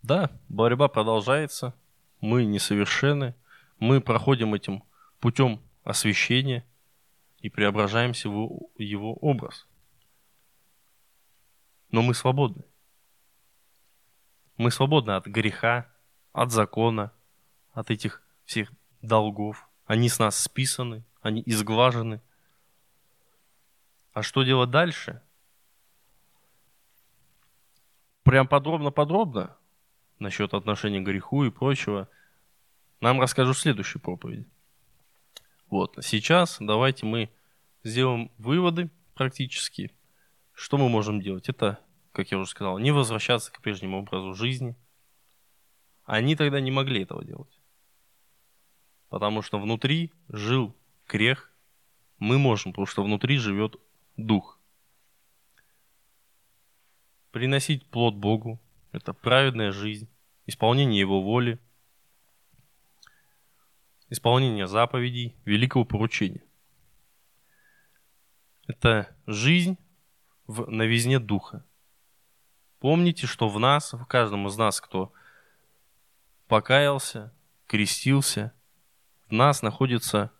Да, 0.07 0.31
борьба 0.47 0.87
продолжается. 0.87 1.75
Мы 2.21 2.45
несовершенны. 2.45 3.35
Мы 3.77 3.99
проходим 3.99 4.53
этим 4.53 4.83
путем 5.19 5.59
освящения 5.83 6.65
и 7.39 7.49
преображаемся 7.49 8.29
в 8.29 8.69
его 8.77 9.15
образ. 9.15 9.67
Но 11.91 12.01
мы 12.01 12.13
свободны. 12.13 12.63
Мы 14.57 14.71
свободны 14.71 15.11
от 15.11 15.27
греха, 15.27 15.89
от 16.33 16.51
закона, 16.51 17.13
от 17.71 17.91
этих 17.91 18.21
всех 18.45 18.71
долгов. 19.01 19.69
Они 19.85 20.09
с 20.09 20.19
нас 20.19 20.39
списаны, 20.39 21.03
они 21.21 21.43
изглажены. 21.45 22.21
А 24.13 24.23
что 24.23 24.43
делать 24.43 24.71
дальше? 24.71 25.21
Прям 28.23 28.47
подробно-подробно 28.47 29.55
насчет 30.19 30.53
отношения 30.53 30.99
к 30.99 31.05
греху 31.05 31.45
и 31.45 31.51
прочего 31.51 32.09
нам 32.99 33.21
расскажу 33.21 33.53
в 33.53 33.59
следующей 33.59 33.99
проповеди. 33.99 34.47
Вот, 35.69 35.97
сейчас 36.01 36.57
давайте 36.59 37.05
мы 37.05 37.29
сделаем 37.83 38.31
выводы 38.37 38.89
практически. 39.13 39.91
Что 40.57 40.79
мы 40.79 40.89
можем 40.89 41.21
делать? 41.21 41.49
Это, 41.49 41.79
как 42.11 42.31
я 42.31 42.39
уже 42.39 42.49
сказал, 42.49 42.79
не 42.79 42.89
возвращаться 42.89 43.51
к 43.51 43.61
прежнему 43.61 43.99
образу 43.99 44.33
жизни. 44.33 44.75
Они 46.03 46.35
тогда 46.35 46.59
не 46.59 46.71
могли 46.71 47.03
этого 47.03 47.23
делать. 47.23 47.61
Потому 49.09 49.43
что 49.43 49.59
внутри 49.59 50.11
жил 50.29 50.75
грех. 51.07 51.53
Мы 52.17 52.39
можем, 52.39 52.71
потому 52.71 52.87
что 52.87 53.03
внутри 53.03 53.37
живет 53.37 53.75
дух. 54.17 54.59
Приносить 57.29 57.87
плод 57.91 58.15
Богу– 58.15 58.59
это 58.91 59.13
праведная 59.13 59.71
жизнь, 59.71 60.09
исполнение 60.47 60.99
Его 60.99 61.21
воли, 61.21 61.59
исполнение 64.09 64.65
заповедей, 64.65 65.35
великого 65.45 65.85
поручения. 65.85 66.41
Это 68.65 69.15
жизнь 69.27 69.77
в 70.47 70.69
новизне 70.71 71.19
духа. 71.19 71.63
Помните, 72.79 73.27
что 73.27 73.49
в 73.49 73.59
нас, 73.59 73.93
в 73.93 74.05
каждом 74.05 74.47
из 74.47 74.57
нас, 74.57 74.81
кто 74.81 75.11
покаялся, 76.47 77.33
крестился, 77.67 78.53
в 79.27 79.33
нас 79.33 79.61
находится 79.61 80.31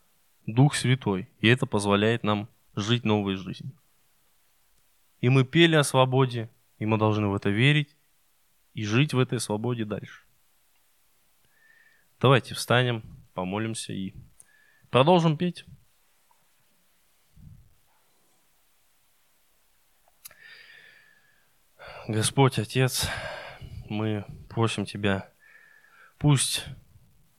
Дух 0.46 0.76
Святой, 0.76 1.30
и 1.42 1.48
это 1.48 1.66
позволяет 1.66 2.24
нам 2.24 2.48
жить 2.76 3.04
новой 3.04 3.36
жизнью. 3.36 3.74
И 5.20 5.30
мы 5.30 5.44
пели 5.44 5.76
о 5.76 5.84
свободе, 5.84 6.50
и 6.78 6.86
мы 6.86 6.98
должны 6.98 7.28
в 7.28 7.36
это 7.36 7.50
верить 7.50 7.96
и 8.74 8.86
жить 8.86 9.14
в 9.14 9.20
этой 9.20 9.40
свободе 9.40 9.84
дальше. 9.84 10.24
Давайте 12.20 12.56
встанем, 12.56 13.04
помолимся 13.34 13.94
и 13.94 14.14
продолжим 14.90 15.38
петь. 15.38 15.66
Господь, 22.08 22.58
Отец, 22.58 23.10
мы 23.90 24.24
просим 24.48 24.86
Тебя, 24.86 25.30
пусть 26.18 26.64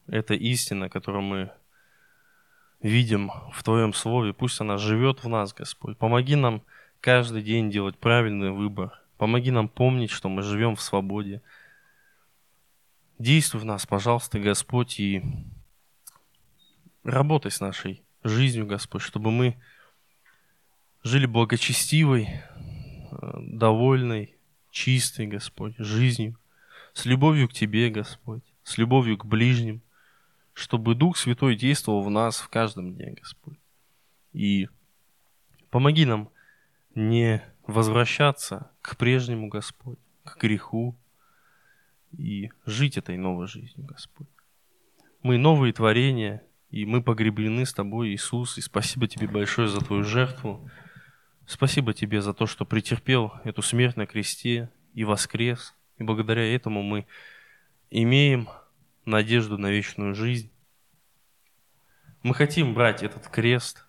эта 0.06 0.34
истина, 0.34 0.90
которую 0.90 1.22
мы 1.22 1.52
видим 2.82 3.30
в 3.50 3.62
Твоем 3.62 3.94
Слове, 3.94 4.34
пусть 4.34 4.60
она 4.60 4.76
живет 4.76 5.24
в 5.24 5.28
нас, 5.28 5.54
Господь. 5.54 5.96
Помоги 5.96 6.36
нам 6.36 6.62
каждый 7.00 7.40
день 7.40 7.70
делать 7.70 7.96
правильный 7.96 8.50
выбор. 8.50 8.92
Помоги 9.16 9.50
нам 9.50 9.70
помнить, 9.70 10.10
что 10.10 10.28
мы 10.28 10.42
живем 10.42 10.76
в 10.76 10.82
свободе. 10.82 11.40
Действуй 13.18 13.62
в 13.62 13.64
нас, 13.64 13.86
пожалуйста, 13.86 14.38
Господь, 14.38 15.00
и 15.00 15.22
работай 17.04 17.50
с 17.50 17.60
нашей 17.60 18.02
жизнью, 18.22 18.66
Господь, 18.66 19.00
чтобы 19.00 19.30
мы 19.30 19.58
жили 21.02 21.24
благочестивой, 21.24 22.42
довольной, 23.10 24.37
чистой, 24.70 25.26
Господь, 25.26 25.74
жизнью, 25.78 26.36
с 26.92 27.04
любовью 27.04 27.48
к 27.48 27.52
Тебе, 27.52 27.90
Господь, 27.90 28.42
с 28.62 28.78
любовью 28.78 29.16
к 29.16 29.24
ближним, 29.24 29.82
чтобы 30.52 30.94
Дух 30.94 31.16
Святой 31.16 31.56
действовал 31.56 32.02
в 32.02 32.10
нас 32.10 32.38
в 32.38 32.48
каждом 32.48 32.94
дне, 32.94 33.12
Господь. 33.12 33.58
И 34.32 34.68
помоги 35.70 36.04
нам 36.04 36.30
не 36.94 37.42
возвращаться 37.66 38.70
к 38.80 38.96
прежнему, 38.96 39.48
Господь, 39.48 39.98
к 40.24 40.38
греху 40.40 40.96
и 42.16 42.50
жить 42.66 42.96
этой 42.96 43.16
новой 43.16 43.46
жизнью, 43.46 43.86
Господь. 43.86 44.26
Мы 45.22 45.38
новые 45.38 45.72
творения, 45.72 46.42
и 46.70 46.84
мы 46.86 47.02
погреблены 47.02 47.66
с 47.66 47.72
Тобой, 47.72 48.10
Иисус, 48.10 48.58
и 48.58 48.60
спасибо 48.60 49.06
Тебе 49.06 49.28
большое 49.28 49.68
за 49.68 49.80
Твою 49.80 50.04
жертву. 50.04 50.70
Спасибо 51.48 51.94
Тебе 51.94 52.20
за 52.20 52.34
то, 52.34 52.44
что 52.44 52.66
претерпел 52.66 53.32
эту 53.42 53.62
смерть 53.62 53.96
на 53.96 54.06
кресте 54.06 54.70
и 54.92 55.04
воскрес. 55.04 55.74
И 55.96 56.02
благодаря 56.02 56.44
этому 56.54 56.82
мы 56.82 57.06
имеем 57.88 58.50
надежду 59.06 59.56
на 59.56 59.70
вечную 59.70 60.14
жизнь. 60.14 60.52
Мы 62.22 62.34
хотим 62.34 62.74
брать 62.74 63.02
этот 63.02 63.28
крест, 63.28 63.86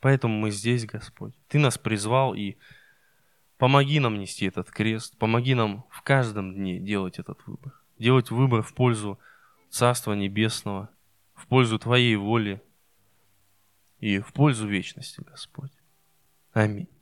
поэтому 0.00 0.40
мы 0.40 0.50
здесь, 0.50 0.86
Господь. 0.86 1.34
Ты 1.46 1.60
нас 1.60 1.78
призвал 1.78 2.34
и 2.34 2.56
помоги 3.58 4.00
нам 4.00 4.18
нести 4.18 4.46
этот 4.46 4.68
крест, 4.68 5.16
помоги 5.18 5.54
нам 5.54 5.86
в 5.90 6.02
каждом 6.02 6.52
дне 6.52 6.80
делать 6.80 7.20
этот 7.20 7.38
выбор. 7.46 7.80
Делать 8.00 8.32
выбор 8.32 8.62
в 8.62 8.74
пользу 8.74 9.20
Царства 9.70 10.14
Небесного, 10.14 10.90
в 11.36 11.46
пользу 11.46 11.78
Твоей 11.78 12.16
воли 12.16 12.60
и 14.00 14.18
в 14.18 14.32
пользу 14.32 14.66
вечности, 14.66 15.20
Господь. 15.20 15.77
Amém. 16.58 16.97